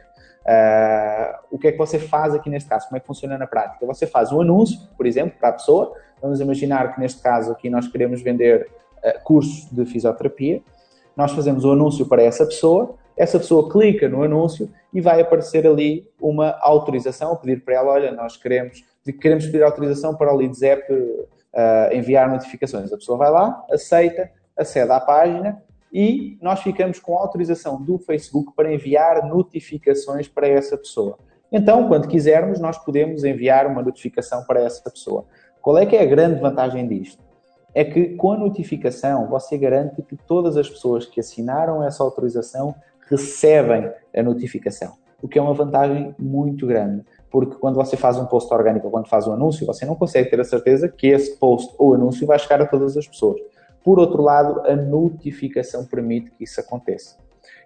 [0.44, 2.86] Uh, o que é que você faz aqui neste caso?
[2.86, 3.86] Como é que funciona na prática?
[3.86, 5.92] Você faz um anúncio, por exemplo, para a pessoa.
[6.20, 10.60] Vamos imaginar que neste caso aqui nós queremos vender uh, cursos de fisioterapia.
[11.16, 12.94] Nós fazemos o um anúncio para essa pessoa.
[13.16, 17.92] Essa pessoa clica no anúncio e vai aparecer ali uma autorização, a pedir para ela,
[17.92, 18.84] olha, nós queremos,
[19.20, 22.92] queremos pedir autorização para o Leads App uh, enviar notificações.
[22.92, 25.62] A pessoa vai lá, aceita, acede à página
[25.94, 31.16] e nós ficamos com autorização do Facebook para enviar notificações para essa pessoa.
[31.52, 35.24] Então, quando quisermos, nós podemos enviar uma notificação para essa pessoa.
[35.62, 37.22] Qual é que é a grande vantagem disto?
[37.72, 42.74] É que com a notificação você garante que todas as pessoas que assinaram essa autorização
[43.08, 48.26] recebem a notificação, o que é uma vantagem muito grande, porque quando você faz um
[48.26, 51.72] post orgânico quando faz um anúncio, você não consegue ter a certeza que esse post
[51.78, 53.40] ou anúncio vai chegar a todas as pessoas.
[53.84, 57.16] Por outro lado, a notificação permite que isso aconteça.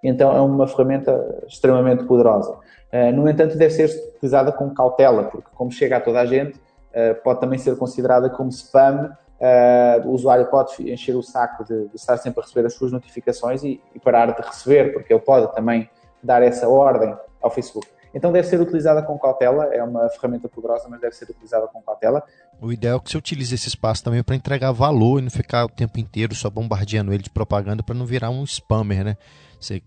[0.02, 2.52] Então é uma ferramenta extremamente poderosa.
[2.92, 6.58] Uh, no entanto, deve ser utilizada com cautela, porque como chega a toda a gente,
[6.58, 9.16] uh, pode também ser considerada como spam.
[9.40, 13.62] Uh, o usuário pode encher o saco de, estar sempre a receber as suas notificações
[13.62, 15.88] e parar de receber, porque ele pode também
[16.20, 17.86] dar essa ordem ao Facebook.
[18.18, 21.80] Então deve ser utilizada com cautela, é uma ferramenta poderosa, mas deve ser utilizada com
[21.80, 22.20] cautela.
[22.60, 25.64] O ideal é que você utilize esse espaço também para entregar valor e não ficar
[25.64, 29.16] o tempo inteiro só bombardeando ele de propaganda para não virar um spammer, né?
[29.60, 29.80] Você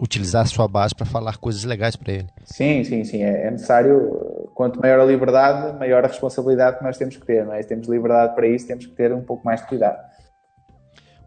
[0.00, 2.28] utilizar a sua base para falar coisas legais para ele.
[2.46, 3.22] Sim, sim, sim.
[3.22, 7.44] É, é, necessário, quanto maior a liberdade, maior a responsabilidade que nós temos que ter.
[7.44, 7.60] Não é?
[7.60, 9.98] Se temos liberdade para isso, temos que ter um pouco mais de cuidado.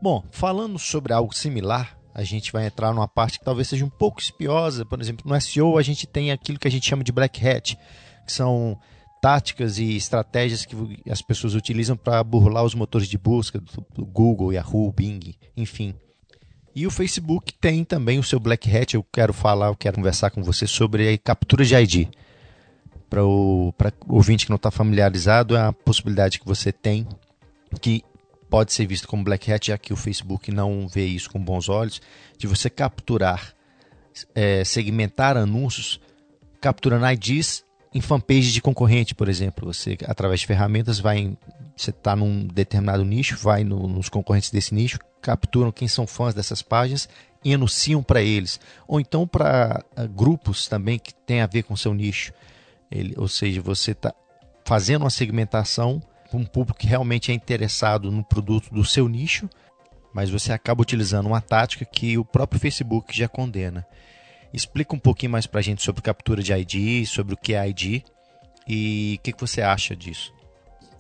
[0.02, 3.90] Bom, falando sobre algo similar, a gente vai entrar numa parte que talvez seja um
[3.90, 4.84] pouco espiosa.
[4.84, 7.78] Por exemplo, no SEO a gente tem aquilo que a gente chama de black hat,
[8.26, 8.76] que são
[9.22, 10.76] táticas e estratégias que
[11.08, 13.62] as pessoas utilizam para burlar os motores de busca
[13.94, 15.94] do Google, Yahoo, Bing, enfim.
[16.74, 18.96] E o Facebook tem também o seu Black Hat.
[18.96, 22.08] Eu quero falar, eu quero conversar com você sobre a captura de ID.
[23.10, 23.74] Para o
[24.08, 27.08] ouvinte que não está familiarizado, é a possibilidade que você tem
[27.80, 28.04] que
[28.50, 31.70] pode ser visto como black hat, já que o Facebook não vê isso com bons
[31.70, 32.02] olhos,
[32.38, 33.54] de você capturar,
[34.34, 36.00] é, segmentar anúncios,
[36.62, 39.72] capturando IDs em fanpage de concorrente, por exemplo.
[39.74, 41.38] Você, através de ferramentas, vai em,
[41.76, 46.34] você está num determinado nicho, vai no, nos concorrentes desse nicho, capturam quem são fãs
[46.34, 47.10] dessas páginas
[47.44, 48.60] e anunciam para eles.
[48.88, 52.34] Ou então para uh, grupos também que tem a ver com seu nicho.
[52.92, 54.14] Ele, ou seja, você está
[54.66, 56.02] fazendo uma segmentação
[56.36, 59.50] um público que realmente é interessado no produto do seu nicho,
[60.14, 63.86] mas você acaba utilizando uma tática que o próprio Facebook já condena.
[64.54, 67.70] Explica um pouquinho mais para a gente sobre captura de ID, sobre o que é
[67.70, 68.02] ID
[68.68, 70.34] e o que, que você acha disso.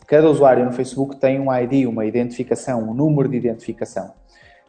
[0.05, 4.13] Cada usuário no Facebook tem um ID, uma identificação, um número de identificação.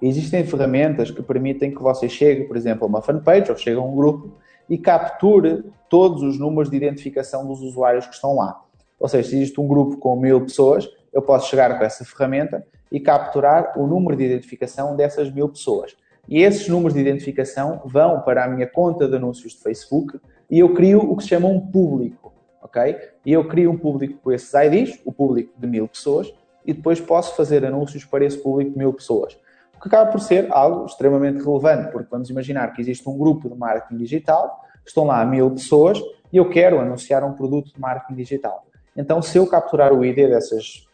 [0.00, 3.82] Existem ferramentas que permitem que você chegue, por exemplo, a uma fanpage ou chegue a
[3.82, 4.36] um grupo
[4.68, 8.62] e capture todos os números de identificação dos usuários que estão lá.
[8.98, 12.66] Ou seja, se existe um grupo com mil pessoas, eu posso chegar com essa ferramenta
[12.90, 15.96] e capturar o número de identificação dessas mil pessoas.
[16.28, 20.20] E esses números de identificação vão para a minha conta de anúncios de Facebook
[20.50, 22.32] e eu crio o que se chama um público,
[22.62, 22.96] ok?
[23.24, 26.32] E eu crio um público com esses IDs, o público de mil pessoas,
[26.66, 29.38] e depois posso fazer anúncios para esse público de mil pessoas.
[29.74, 33.48] O que acaba por ser algo extremamente relevante, porque vamos imaginar que existe um grupo
[33.48, 35.98] de marketing digital, estão lá mil pessoas
[36.32, 38.67] e eu quero anunciar um produto de marketing digital.
[38.98, 40.88] Então, se eu capturar o ID dessas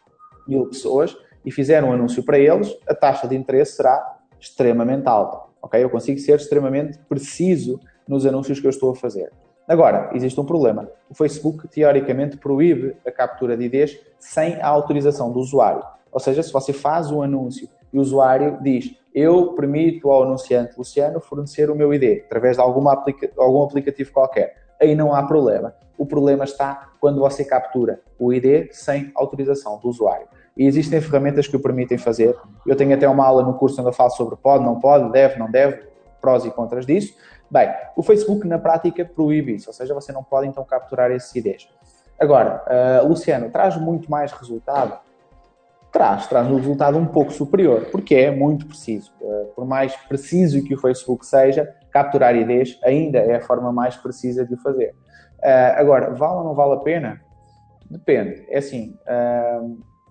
[0.47, 5.39] mil pessoas e fizer um anúncio para eles, a taxa de interesse será extremamente alta.
[5.59, 5.83] Ok?
[5.83, 9.31] Eu consigo ser extremamente preciso nos anúncios que eu estou a fazer.
[9.67, 10.87] Agora, existe um problema.
[11.09, 15.83] O Facebook, teoricamente, proíbe a captura de IDs sem a autorização do usuário.
[16.11, 20.77] Ou seja, se você faz um anúncio e o usuário diz eu permito ao anunciante
[20.77, 24.64] Luciano fornecer o meu ID através de alguma aplica algum aplicativo qualquer.
[24.81, 25.73] Aí não há problema.
[25.97, 30.27] O problema está quando você captura o ID sem autorização do usuário.
[30.57, 32.35] E existem ferramentas que o permitem fazer.
[32.65, 35.37] Eu tenho até uma aula no curso onde eu falo sobre pode, não pode, deve,
[35.37, 35.83] não deve,
[36.21, 37.13] prós e contras disso.
[37.49, 41.33] Bem, o Facebook na prática proíbe isso, ou seja, você não pode então capturar esses
[41.35, 41.69] IDs.
[42.19, 42.63] Agora,
[43.03, 44.97] uh, Luciano, traz muito mais resultado?
[45.91, 49.11] Traz, traz um resultado um pouco superior, porque é muito preciso.
[49.21, 53.95] Uh, por mais preciso que o Facebook seja, capturar IDs ainda é a forma mais
[53.95, 54.93] precisa de o fazer.
[55.39, 57.21] Uh, agora, vale ou não vale a pena?
[57.89, 58.45] Depende.
[58.49, 58.97] É assim,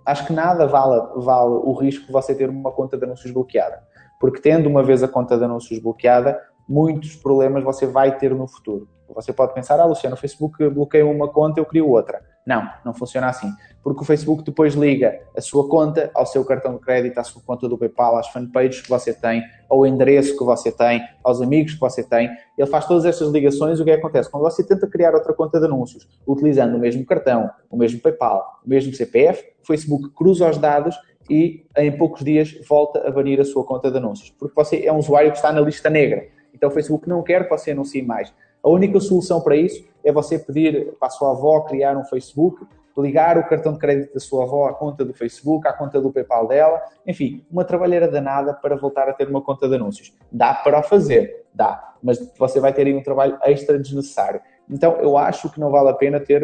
[0.06, 3.82] acho que nada vale, vale o risco de você ter uma conta de anúncios bloqueada.
[4.18, 8.48] Porque tendo uma vez a conta de anúncios bloqueada, muitos problemas você vai ter no
[8.48, 8.88] futuro.
[9.08, 12.22] Você pode pensar, ah, Luciano, o Facebook bloqueia uma conta, eu crio outra.
[12.46, 13.50] Não, não funciona assim.
[13.82, 17.40] Porque o Facebook depois liga a sua conta ao seu cartão de crédito, à sua
[17.42, 21.74] conta do PayPal, às fanpages que você tem, ao endereço que você tem, aos amigos
[21.74, 22.30] que você tem.
[22.56, 23.80] Ele faz todas essas ligações.
[23.80, 24.30] O que, é acontece?
[24.30, 28.60] Quando você tenta criar outra conta de anúncios, utilizando o mesmo cartão, o mesmo PayPal,
[28.64, 30.96] o mesmo CPF, o Facebook cruza os dados
[31.30, 34.30] e em poucos dias volta a banir a sua conta de anúncios.
[34.38, 36.26] Porque você é um usuário que está na lista negra.
[36.52, 38.32] Então o Facebook não quer que você anuncie mais.
[38.64, 42.66] A única solução para isso é você pedir para a sua avó criar um Facebook,
[42.96, 46.10] ligar o cartão de crédito da sua avó à conta do Facebook, à conta do
[46.10, 50.14] PayPal dela, enfim, uma trabalheira danada para voltar a ter uma conta de anúncios.
[50.32, 54.40] Dá para fazer, dá, mas você vai ter aí um trabalho extra desnecessário.
[54.70, 56.42] Então eu acho que não vale a pena ter,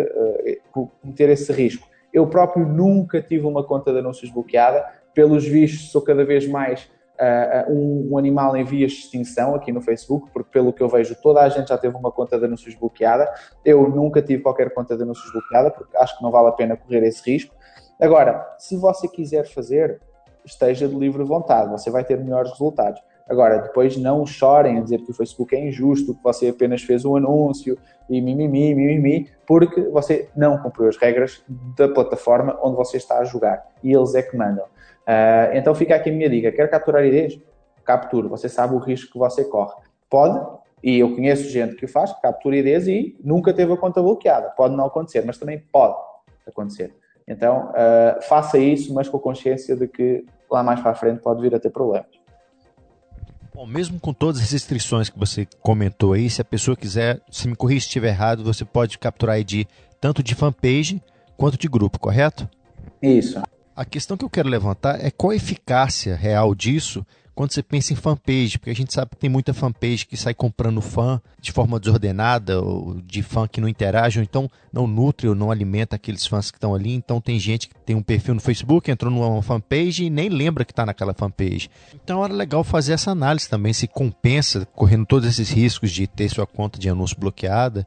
[0.75, 1.89] uh, ter esse risco.
[2.13, 6.91] Eu próprio nunca tive uma conta de anúncios bloqueada, pelos vistos sou cada vez mais
[7.21, 10.89] uh, um, um, animal em vias de extinção aqui no Facebook, porque pelo que eu
[10.89, 13.31] vejo, toda a gente já teve uma conta de anúncios bloqueada.
[13.65, 16.77] Eu nunca tive qualquer conta de anúncios bloqueada, porque acho que não vale a pena
[16.77, 17.55] correr esse risco.
[18.01, 20.01] Agora, se você quiser fazer,
[20.45, 23.01] esteja de livre vontade, você vai ter melhores resultados.
[23.29, 27.05] Agora, depois não chorem a dizer que o Facebook é injusto, que você apenas fez
[27.05, 31.41] um anúncio e mimimi, mimimi, porque você não cumpriu as regras
[31.77, 34.65] da plataforma onde você está a jogar e eles é que mandam.
[35.11, 37.37] Uh, então fica aqui a minha dica: quer capturar ideias?
[37.85, 39.75] Capture, você sabe o risco que você corre.
[40.09, 40.41] Pode,
[40.83, 44.51] e eu conheço gente que faz, captura ideias e nunca teve a conta bloqueada.
[44.51, 45.97] Pode não acontecer, mas também pode
[46.47, 46.95] acontecer.
[47.27, 51.21] Então, uh, faça isso, mas com a consciência de que lá mais para a frente
[51.21, 52.09] pode vir a ter problemas.
[53.53, 57.49] Bom, mesmo com todas as restrições que você comentou aí, se a pessoa quiser, se
[57.49, 59.67] me corrija se estiver errado, você pode capturar ID
[60.01, 61.03] tanto de fanpage
[61.37, 62.49] quanto de grupo, correto?
[63.03, 63.41] Isso.
[63.81, 67.03] A questão que eu quero levantar é qual a eficácia real disso
[67.35, 70.35] quando você pensa em fanpage, porque a gente sabe que tem muita fanpage que sai
[70.35, 75.29] comprando fã de forma desordenada, ou de fã que não interage, ou então não nutre
[75.29, 76.93] ou não alimenta aqueles fãs que estão ali.
[76.93, 80.63] Então tem gente que tem um perfil no Facebook, entrou numa fanpage e nem lembra
[80.63, 81.71] que está naquela fanpage.
[81.95, 86.29] Então era legal fazer essa análise também, se compensa, correndo todos esses riscos de ter
[86.29, 87.87] sua conta de anúncio bloqueada,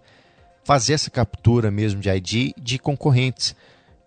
[0.63, 3.55] fazer essa captura mesmo de ID de concorrentes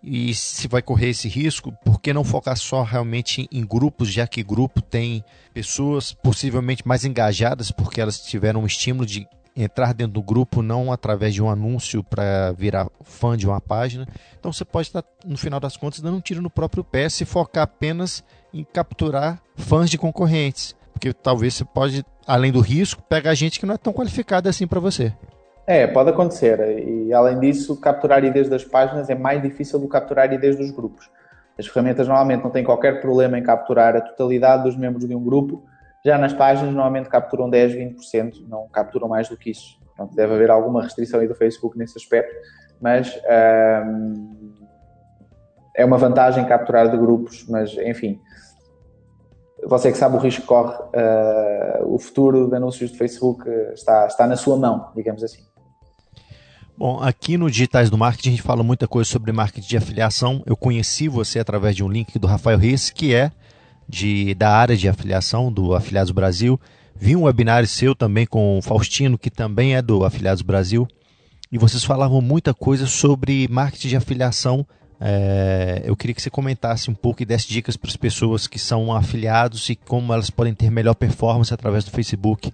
[0.09, 4.25] e se vai correr esse risco, por que não focar só realmente em grupos, já
[4.25, 5.21] que grupo tem
[5.53, 10.93] pessoas possivelmente mais engajadas, porque elas tiveram um estímulo de entrar dentro do grupo não
[10.93, 14.07] através de um anúncio para virar fã de uma página.
[14.39, 17.25] Então você pode estar, no final das contas, dando um tiro no próprio pé se
[17.25, 20.73] focar apenas em capturar fãs de concorrentes.
[20.93, 24.65] Porque talvez você pode, além do risco, pegar gente que não é tão qualificada assim
[24.65, 25.13] para você.
[25.67, 26.79] É, pode acontecer.
[26.79, 30.71] E além disso, capturar IDs das páginas é mais difícil do que capturar IDs dos
[30.71, 31.11] grupos.
[31.59, 35.21] As ferramentas normalmente não têm qualquer problema em capturar a totalidade dos membros de um
[35.21, 35.65] grupo.
[36.05, 39.77] Já nas páginas, normalmente capturam 10, 20%, não capturam mais do que isso.
[39.93, 42.33] Então, deve haver alguma restrição aí do Facebook nesse aspecto,
[42.79, 43.19] mas
[43.85, 44.53] hum,
[45.75, 48.21] é uma vantagem capturar de grupos, mas enfim,
[49.65, 54.05] você que sabe o risco que corre, uh, o futuro de anúncios de Facebook está,
[54.05, 55.47] está na sua mão, digamos assim.
[56.77, 60.43] Bom, aqui no Digitais do Marketing a gente fala muita coisa sobre marketing de afiliação.
[60.45, 63.31] Eu conheci você através de um link do Rafael Reis, que é
[63.89, 66.61] de, da área de afiliação do Afiliados Brasil.
[66.95, 70.87] Vi um webinário seu também com o Faustino, que também é do Afiliados Brasil.
[71.51, 74.63] E vocês falavam muita coisa sobre marketing de afiliação.
[75.01, 78.59] É, eu queria que você comentasse um pouco e desse dicas para as pessoas que
[78.59, 82.53] são afiliados e como elas podem ter melhor performance através do Facebook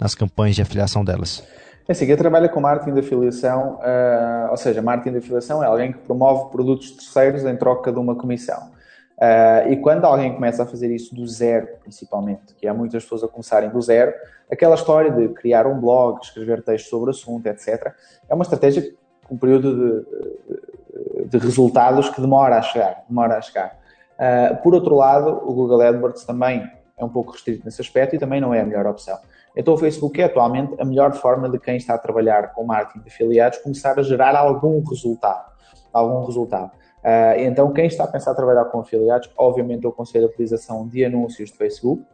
[0.00, 1.44] nas campanhas de afiliação delas.
[1.88, 5.66] É assim, quem trabalha com marketing de afiliação, uh, ou seja, marketing de afiliação é
[5.66, 8.70] alguém que promove produtos terceiros em troca de uma comissão.
[9.16, 13.24] Uh, e quando alguém começa a fazer isso do zero, principalmente, que há muitas pessoas
[13.24, 14.12] a começarem do zero,
[14.52, 17.94] aquela história de criar um blog, escrever textos sobre o assunto, etc.,
[18.28, 18.92] é uma estratégia
[19.26, 23.02] com um período de, de resultados que demora a chegar.
[23.08, 23.78] Demora a chegar.
[24.18, 28.18] Uh, por outro lado, o Google AdWords também é um pouco restrito nesse aspecto e
[28.18, 29.18] também não é a melhor opção.
[29.58, 33.00] Então o Facebook é atualmente a melhor forma de quem está a trabalhar com marketing
[33.00, 35.52] de afiliados começar a gerar algum resultado.
[35.92, 36.70] Algum resultado.
[36.98, 40.86] Uh, então quem está a pensar a trabalhar com afiliados, obviamente eu aconselho a utilização
[40.86, 42.04] de anúncios de Facebook,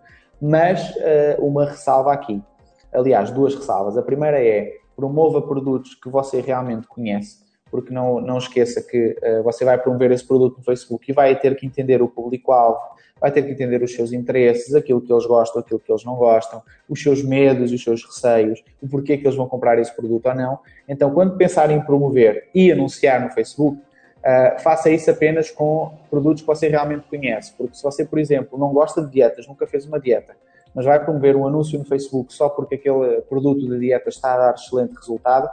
[0.41, 2.43] mas uh, uma ressalva aqui.
[2.91, 3.99] Aliás, duas ressalvas.
[3.99, 9.43] A primeira é promova produtos que você realmente conhece porque não, não esqueça que uh,
[9.43, 12.79] você vai promover esse produto no Facebook e vai ter que entender o público-alvo,
[13.25, 16.15] vai ter que entender os seus interesses, aquilo que eles gostam, aquilo que eles não
[16.15, 20.27] gostam, os seus medos, os seus receios, o porquê que eles vão comprar esse produto
[20.27, 20.59] ou não.
[20.87, 26.43] Então, quando pensar em promover e anunciar no Facebook, uh, faça isso apenas com produtos
[26.43, 27.55] que você realmente conhece.
[27.57, 30.37] Porque se você, por exemplo, não gosta de dietas, nunca fez uma dieta,
[30.75, 34.37] mas vai promover um anúncio no Facebook só porque aquele produto de dieta está a
[34.37, 35.49] dar excelente resultado,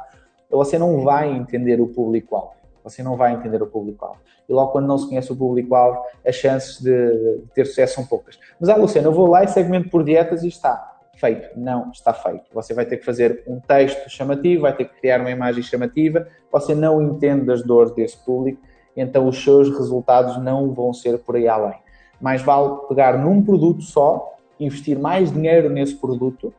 [0.50, 2.61] você não vai entender o público-alvo.
[2.84, 4.20] Você não vai entender o público-alvo.
[4.48, 8.40] E logo quando não se conhece o público-alvo, as chances de, ter sucesso são poucas.
[8.60, 11.50] Mas, ah, Luciano, eu vou lá e segmento por dietas e está feito.
[11.56, 12.46] Não, está feito.
[12.54, 16.28] Você vai ter que fazer um texto chamativo, vai ter que criar uma imagem chamativa.
[16.52, 18.62] Você não entende das dores desse público,
[18.98, 21.78] então os seus resultados não vão ser por aí além.
[22.20, 26.54] Mais vale pegar num produto só, investir mais dinheiro nesse produto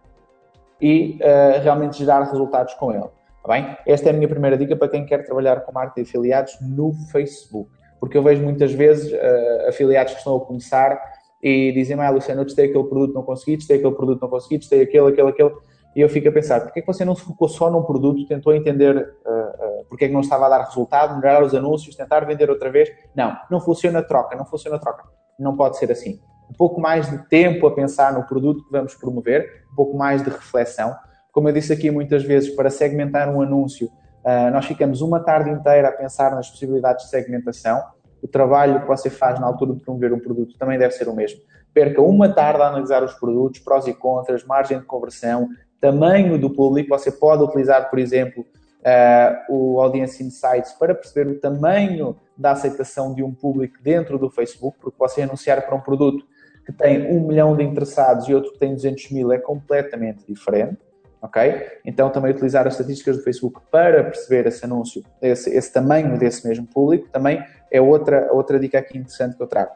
[0.81, 3.09] e uh, realmente gerar resultados com ele.
[3.43, 3.77] Tá bem?
[3.87, 6.93] Esta é a minha primeira dica para quem quer trabalhar com marketing de afiliados no
[7.11, 7.71] Facebook.
[7.99, 11.01] Porque eu vejo muitas vezes uh, afiliados que estão a começar
[11.43, 14.59] e dizem, ah, Luciano, eu testei aquele produto, não consegui, testei aquele produto, não consegui,
[14.59, 15.53] testei aquele, aquele, aquele.
[15.95, 18.27] E eu fico a pensar, porquê é que você não se focou só num produto,
[18.27, 21.97] tentou entender uh, uh, porque é que não estava a dar resultado, melhorar os anúncios,
[21.97, 22.89] tentar vender outra vez?
[23.15, 25.05] Não, não funciona a troca, não funciona a troca.
[25.39, 26.21] Não pode ser assim.
[26.49, 30.23] Um pouco mais de tempo a pensar no produto que vamos promover, um pouco mais
[30.23, 30.95] de reflexão,
[31.33, 35.51] como eu disse aqui muitas vezes, para segmentar um anúncio, uh, nós ficamos uma tarde
[35.51, 37.83] inteira a pensar nas possibilidades de segmentação.
[38.23, 41.17] O trabalho que você faz na altura de promover um produto também deve ser o
[41.17, 41.41] mesmo.
[41.73, 45.49] Perca uma tarde a analisar os produtos, prós e contras, margem de conversão,
[45.81, 46.91] tamanho do público.
[46.91, 53.15] Você pode utilizar, por exemplo, uh, o Audience Insights para perceber o tamanho da aceitação
[53.15, 56.27] de um público dentro do Facebook, porque você anunciar para um produto
[56.67, 60.79] que tem um milhão de interessados e outro que tem 200 mil é completamente diferente
[61.23, 61.79] ok?
[61.85, 66.47] Então também utilizar as estatísticas do Facebook para perceber esse anúncio, esse, esse tamanho desse
[66.47, 69.71] mesmo público, também é outra, outra dica aqui interessante que eu trago.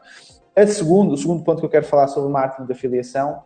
[0.53, 3.43] A segundo, o segundo ponto que eu quero falar sobre o marketing de afiliação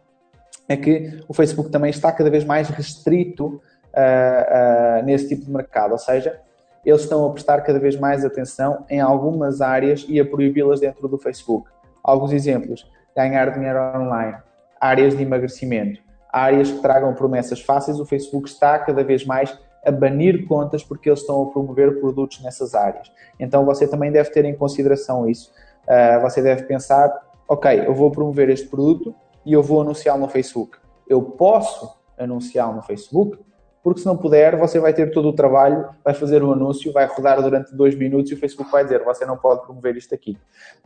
[0.68, 5.52] é que o Facebook também está cada vez mais restrito uh, uh, nesse tipo de
[5.52, 6.40] mercado, ou seja,
[6.86, 11.08] eles estão a prestar cada vez mais atenção em algumas áreas e a proibi-las dentro
[11.08, 11.70] do Facebook.
[12.02, 14.38] Alguns exemplos: ganhar dinheiro online,
[14.80, 16.02] áreas de emagrecimento,
[16.32, 21.10] áreas que tragam promessas fáceis, o Facebook está cada vez mais a banir contas porque
[21.10, 23.12] eles estão a promover produtos nessas áreas.
[23.40, 25.52] Então você também deve ter em consideração isso.
[25.84, 27.12] Uh, você deve pensar,
[27.48, 29.14] ok, eu vou promover este produto
[29.46, 30.78] e eu vou anunciá-lo no Facebook.
[31.08, 33.40] Eu posso anunciá-lo no Facebook,
[33.84, 37.08] porque se não puder, você vai ter todo o trabalho, vai fazer um anúncio, vai
[37.08, 40.38] rodar durante dois minutos e o Facebook vai dizer, você não pode promover isto aqui.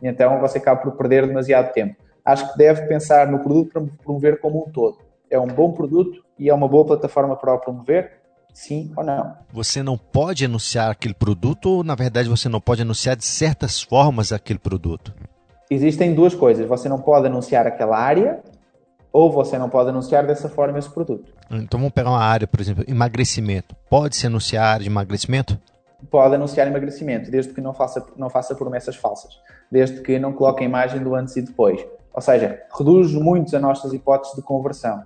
[0.02, 1.96] Então você acaba por perder demasiado tempo.
[2.24, 6.24] Acho que deve pensar no produto para promover como um todo é um bom produto
[6.38, 8.20] e é uma boa plataforma para o promover?
[8.52, 9.36] Sim ou não?
[9.52, 13.82] Você não pode anunciar aquele produto ou, na verdade, você não pode anunciar de certas
[13.82, 15.12] formas aquele produto?
[15.70, 16.66] Existem duas coisas.
[16.66, 18.42] Você não pode anunciar aquela área
[19.12, 21.32] ou você não pode anunciar dessa forma esse produto.
[21.50, 23.74] Então vamos pegar uma área, por exemplo, emagrecimento.
[23.90, 25.58] Pode-se anunciar a área de emagrecimento?
[26.10, 29.32] Pode anunciar emagrecimento, desde que não faça, não faça promessas falsas.
[29.70, 31.84] Desde que não coloque a imagem do antes e depois.
[32.12, 35.02] Ou seja, reduz muito as nossas hipóteses de conversão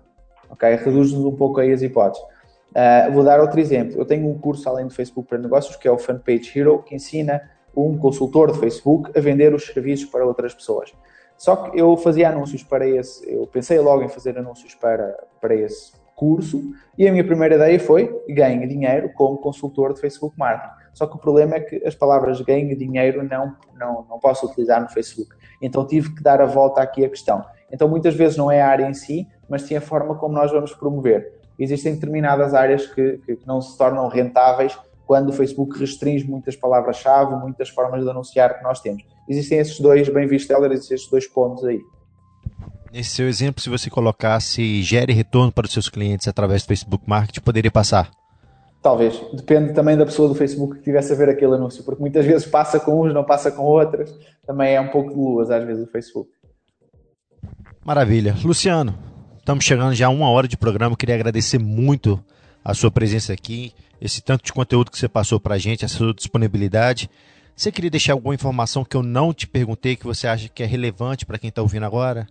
[0.51, 0.75] ok?
[0.77, 2.25] Reduz-nos um pouco aí as hipóteses.
[2.71, 3.99] Uh, vou dar outro exemplo.
[3.99, 6.95] Eu tenho um curso além do Facebook para negócios, que é o Fanpage Hero, que
[6.95, 7.43] ensina
[7.77, 10.93] um consultor de Facebook a vender os serviços para outras pessoas.
[11.37, 15.55] Só que eu fazia anúncios para esse, eu pensei logo em fazer anúncios para, para
[15.55, 16.63] esse curso
[16.99, 20.75] e a minha primeira ideia foi ganhe dinheiro como consultor de Facebook Marketing.
[20.93, 24.83] Só que o problema é que as palavras ganhe dinheiro não, não, não posso utilizar
[24.83, 25.35] no Facebook.
[25.63, 27.43] Então tive que dar a volta aqui à questão.
[27.73, 30.51] Então muitas vezes não é a área em si, mas sim a forma como nós
[30.53, 31.41] vamos promover.
[31.59, 37.35] Existem determinadas áreas que, que não se tornam rentáveis quando o Facebook restringe muitas palavras-chave,
[37.35, 39.03] muitas formas de anunciar que nós temos.
[39.29, 41.81] Existem esses dois, bem visto, Heller, existem esses dois pontos aí.
[42.93, 47.05] Nesse seu exemplo, se você colocasse gere retorno para os seus clientes através do Facebook
[47.09, 48.11] Marketing, poderia passar?
[48.83, 49.21] Talvez.
[49.33, 52.47] Depende também da pessoa do Facebook que estivesse a ver aquele anúncio, porque muitas vezes
[52.47, 54.13] passa com uns, não passa com outras.
[54.47, 56.31] Também é um pouco de luas, às vezes, o Facebook.
[57.85, 58.35] Maravilha.
[58.43, 58.95] Luciano,
[59.51, 60.93] Estamos chegando já a uma hora de programa.
[60.93, 62.25] Eu queria agradecer muito
[62.65, 65.97] a sua presença aqui, esse tanto de conteúdo que você passou para a gente, essa
[65.97, 67.11] sua disponibilidade.
[67.57, 70.67] Você queria deixar alguma informação que eu não te perguntei, que você acha que é
[70.67, 72.29] relevante para quem está ouvindo agora?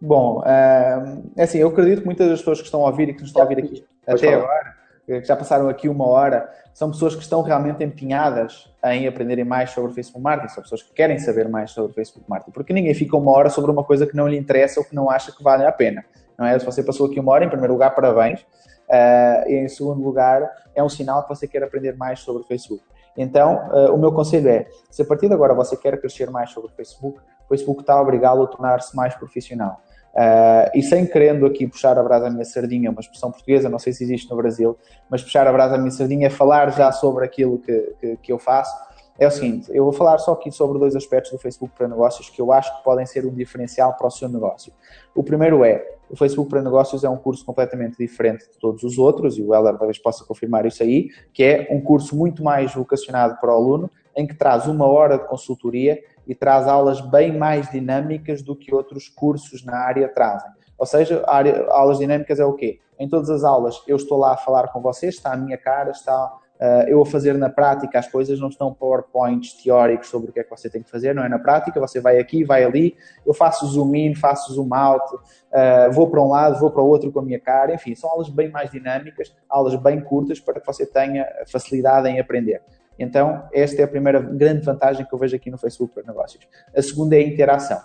[0.00, 3.20] Bom, é assim, eu acredito que muitas das pessoas que estão a ouvir e que
[3.20, 4.42] nos estão a ouvir aqui Pode até falar.
[4.42, 9.44] agora, que já passaram aqui uma hora, são pessoas que estão realmente empenhadas em aprenderem
[9.44, 12.94] mais sobre Facebook Marketing, são pessoas que querem saber mais sobre Facebook Marketing, porque ninguém
[12.94, 15.42] fica uma hora sobre uma coisa que não lhe interessa ou que não acha que
[15.42, 16.04] vale a pena.
[16.36, 16.58] Não é?
[16.58, 18.40] Se você passou aqui uma hora, em primeiro lugar, parabéns.
[18.40, 20.42] Uh, e em segundo lugar,
[20.74, 22.82] é um sinal que você quer aprender mais sobre Facebook.
[23.16, 26.50] Então, uh, o meu conselho é: se a partir de agora você quer crescer mais
[26.50, 29.80] sobre o Facebook, o Facebook está obrigado a tornar-se mais profissional.
[30.14, 33.78] Uh, e sem querendo aqui puxar a brasa à minha sardinha, uma expressão portuguesa, não
[33.78, 34.76] sei se existe no Brasil,
[35.08, 38.32] mas puxar a brasa à minha sardinha é falar já sobre aquilo que, que, que
[38.32, 38.74] eu faço.
[39.18, 42.28] É o seguinte, eu vou falar só aqui sobre dois aspectos do Facebook para negócios
[42.30, 44.72] que eu acho que podem ser um diferencial para o seu negócio.
[45.14, 48.98] O primeiro é, o Facebook para negócios é um curso completamente diferente de todos os
[48.98, 52.74] outros, e o Heller talvez possa confirmar isso aí, que é um curso muito mais
[52.74, 57.36] vocacionado para o aluno, em que traz uma hora de consultoria e traz aulas bem
[57.36, 60.50] mais dinâmicas do que outros cursos na área trazem.
[60.78, 62.80] Ou seja, área, aulas dinâmicas é o quê?
[62.98, 65.90] Em todas as aulas eu estou lá a falar com vocês, está a minha cara,
[65.90, 70.32] está uh, eu a fazer na prática as coisas, não estão PowerPoints teóricos sobre o
[70.32, 72.64] que é que você tem que fazer, não é na prática, você vai aqui, vai
[72.64, 72.96] ali,
[73.26, 76.86] eu faço zoom in, faço zoom out, uh, vou para um lado, vou para o
[76.86, 80.60] outro com a minha cara, enfim, são aulas bem mais dinâmicas, aulas bem curtas para
[80.60, 82.62] que você tenha facilidade em aprender.
[83.02, 86.46] Então, esta é a primeira grande vantagem que eu vejo aqui no Facebook para negócios.
[86.74, 87.80] A segunda é a interação.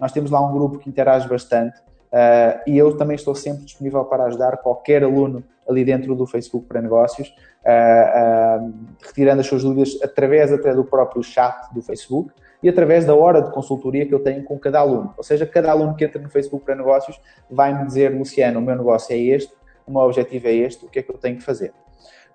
[0.00, 4.02] Nós temos lá um grupo que interage bastante uh, e eu também estou sempre disponível
[4.06, 8.74] para ajudar qualquer aluno ali dentro do Facebook para negócios, uh, uh,
[9.06, 13.42] retirando as suas dúvidas através até do próprio chat do Facebook e através da hora
[13.42, 15.12] de consultoria que eu tenho com cada aluno.
[15.18, 17.20] Ou seja, cada aluno que entra no Facebook para negócios
[17.50, 19.52] vai me dizer, Luciano, o meu negócio é este,
[19.86, 21.74] o meu objetivo é este, o que é que eu tenho que fazer?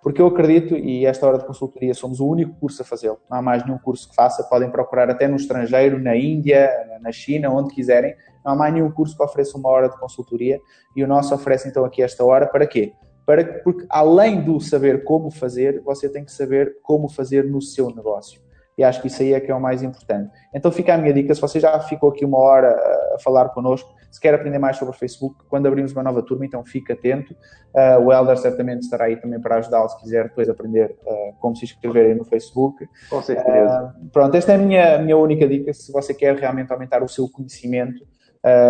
[0.02, 3.38] Porque eu acredito, e esta hora de consultoria somos o único curso a fazê-lo, não
[3.38, 6.70] há mais nenhum curso que faça, podem procurar até no estrangeiro, na Índia,
[7.02, 10.60] na China, onde quiserem, não há mais nenhum curso que ofereça uma hora de consultoria
[10.96, 12.94] e o nosso oferece então aqui esta hora para quê?
[13.26, 17.94] Para, porque além do saber como fazer, você tem que saber como fazer no seu
[17.94, 18.40] negócio.
[18.78, 20.32] E acho que isso aí é que é o mais importante.
[20.54, 22.70] Então fica a minha dica, se você já ficou aqui uma hora
[23.16, 26.46] a falar connosco, se quer aprender mais sobre o Facebook, quando abrimos uma nova turma,
[26.46, 27.34] então fique atento.
[27.74, 31.56] Uh, o Elder certamente estará aí também para ajudá-lo se quiser depois aprender uh, como
[31.56, 32.88] se inscreverem no Facebook.
[33.10, 33.94] Com certeza.
[34.02, 35.74] Uh, pronto, esta é a minha, minha única dica.
[35.74, 38.06] Se você quer realmente aumentar o seu conhecimento,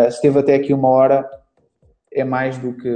[0.08, 1.30] esteve até aqui uma hora,
[2.12, 2.90] é mais do que,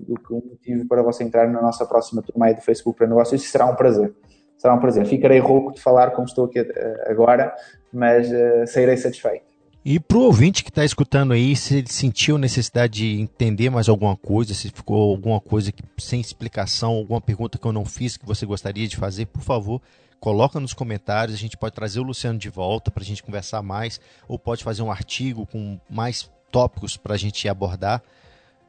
[0.00, 3.06] do que um motivo para você entrar na nossa próxima turma aí do Facebook para
[3.06, 3.42] negócios.
[3.48, 4.12] Será um prazer
[4.56, 5.06] será um prazer.
[5.06, 6.58] Ficarei rouco de falar como estou aqui
[7.06, 7.54] agora,
[7.92, 9.47] mas uh, sairei satisfeito.
[9.90, 13.88] E para o ouvinte que está escutando aí, se ele sentiu necessidade de entender mais
[13.88, 18.14] alguma coisa, se ficou alguma coisa que, sem explicação, alguma pergunta que eu não fiz
[18.14, 19.80] que você gostaria de fazer, por favor,
[20.20, 21.34] coloca nos comentários.
[21.34, 24.62] A gente pode trazer o Luciano de volta para a gente conversar mais, ou pode
[24.62, 28.02] fazer um artigo com mais tópicos para a gente abordar.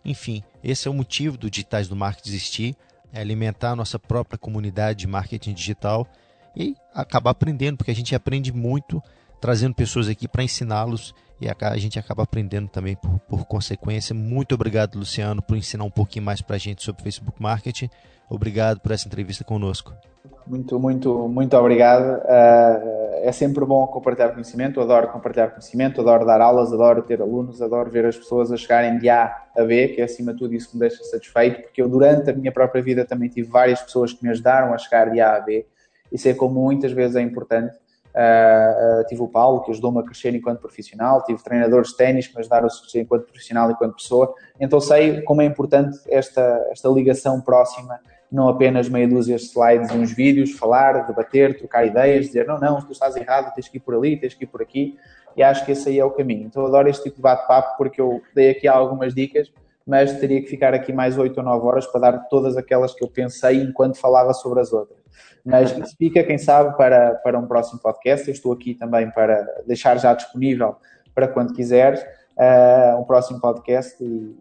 [0.05, 2.77] Enfim, esse é o motivo do Digitais do Marketing existir
[3.11, 6.07] é alimentar a nossa própria comunidade de marketing digital
[6.55, 9.03] e acabar aprendendo, porque a gente aprende muito
[9.39, 14.13] trazendo pessoas aqui para ensiná-los e a gente acaba aprendendo também por, por, consequência.
[14.13, 17.89] Muito obrigado, Luciano, por ensinar um pouquinho mais para a gente sobre Facebook Marketing.
[18.29, 19.93] Obrigado por essa entrevista conosco.
[20.45, 22.21] Muito, muito, muito obrigado.
[22.23, 24.81] Uh, é sempre bom compartilhar conhecimento.
[24.81, 28.97] adoro compartilhar conhecimento, adoro dar aulas, adoro ter alunos, adoro ver as pessoas a chegarem
[28.99, 31.81] de A a B, que é acima de tudo isso que me deixa satisfeito, porque
[31.81, 35.09] eu durante a minha própria vida também tive várias pessoas que me ajudaram a chegar
[35.09, 35.65] de A a B.
[36.11, 37.77] E sei como muitas vezes é importante
[38.19, 42.27] Uh, uh, tive o Paulo, que ajudou-me a crescer enquanto profissional, tive treinadores de ténis
[42.27, 45.97] que me ajudaram a crescer enquanto profissional e enquanto pessoa, então sei como é importante
[46.05, 47.97] esta, esta ligação próxima,
[48.29, 52.59] não apenas meia dúzia de slides e uns vídeos, falar, debater, trocar ideias, dizer não,
[52.59, 54.97] não, tu estás errado, tens que ir por ali, tens que ir por aqui,
[55.37, 56.47] e acho que esse aí é o caminho.
[56.47, 59.49] Então adoro este tipo de bate-papo porque eu dei aqui algumas dicas,
[59.85, 63.03] mas teria que ficar aqui mais 8 ou 9 horas para dar todas aquelas que
[63.03, 64.99] eu pensei enquanto falava sobre as outras.
[65.43, 68.27] Mas isso fica, quem sabe, para, para um próximo podcast.
[68.27, 70.75] Eu estou aqui também para deixar já disponível
[71.15, 72.01] para quando quiseres
[72.37, 74.37] uh, um próximo podcast e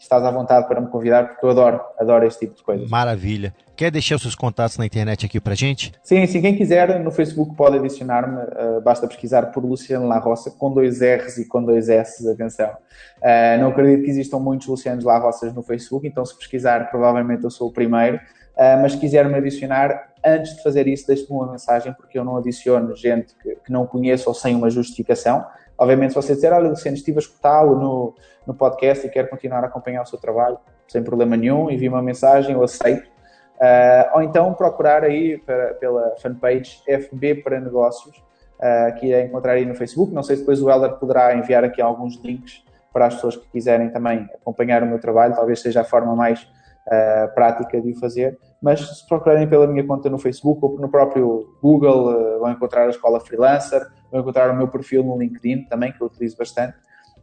[0.00, 2.90] estás à vontade para me convidar, porque eu adoro, adoro este tipo de coisas.
[2.90, 3.54] Maravilha.
[3.76, 5.92] Quer deixar os seus contatos na internet aqui para gente?
[6.02, 6.40] Sim, sim.
[6.40, 8.42] Quem quiser, no Facebook pode adicionar-me.
[8.42, 12.70] Uh, basta pesquisar por Luciano La Roça, com dois R's e com dois S's, atenção.
[12.70, 17.44] Uh, não acredito que existam muitos Lucianos La Roças no Facebook, então se pesquisar, provavelmente
[17.44, 18.16] eu sou o primeiro.
[18.16, 22.24] Uh, mas se quiser me adicionar, antes de fazer isso, deixe-me uma mensagem, porque eu
[22.24, 25.44] não adiciono gente que, que não conheço ou sem uma justificação.
[25.80, 28.14] Obviamente, se você disser, olha, Luciano, estive a escutá-lo no,
[28.46, 32.02] no podcast e quero continuar a acompanhar o seu trabalho, sem problema nenhum, envie uma
[32.02, 33.08] mensagem, eu aceito.
[33.56, 38.14] Uh, ou então procurar aí para, pela fanpage FB para Negócios,
[38.58, 40.12] uh, que é encontrar aí no Facebook.
[40.12, 42.62] Não sei se depois o Helder poderá enviar aqui alguns links
[42.92, 46.42] para as pessoas que quiserem também acompanhar o meu trabalho, talvez seja a forma mais
[46.42, 48.38] uh, prática de o fazer.
[48.60, 52.90] Mas se procurarem pela minha conta no Facebook ou no próprio Google, vão encontrar a
[52.90, 53.80] Escola Freelancer,
[54.10, 56.74] vão encontrar o meu perfil no LinkedIn também, que eu utilizo bastante.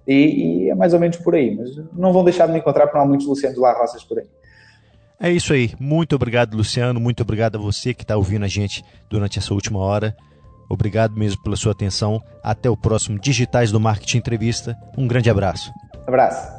[0.08, 2.88] E, e, é mais ou menos por aí, mas não vão deixar de me encontrar,
[2.88, 4.26] porque não há muitos Lucianos lá Roças por aí.
[5.20, 5.74] É isso aí.
[5.80, 7.00] Muito obrigado, Luciano.
[7.00, 10.16] Muito obrigado a você que está ouvindo a gente durante essa última hora.
[10.70, 12.22] Obrigado mesmo pela sua atenção.
[12.44, 14.78] Até o próximo Digitais do Marketing Entrevista.
[14.98, 15.72] Um grande abraço.
[16.06, 16.57] Abraço.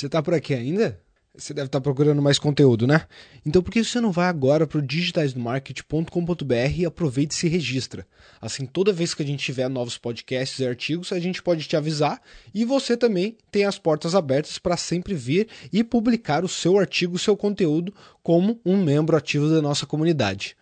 [0.00, 0.98] Você tá por aqui ainda?
[1.36, 3.06] Você deve estar tá procurando mais conteúdo, né?
[3.46, 8.06] Então por que você não vai agora para o digitaisdomarket.com.br e aproveita e se registra?
[8.40, 11.76] Assim, toda vez que a gente tiver novos podcasts e artigos, a gente pode te
[11.76, 12.20] avisar
[12.52, 17.14] e você também tem as portas abertas para sempre vir e publicar o seu artigo,
[17.14, 20.56] o seu conteúdo como um membro ativo da nossa comunidade.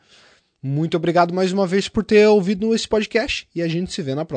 [0.61, 4.15] Muito obrigado mais uma vez por ter ouvido esse podcast e a gente se vê
[4.15, 4.37] na próxima.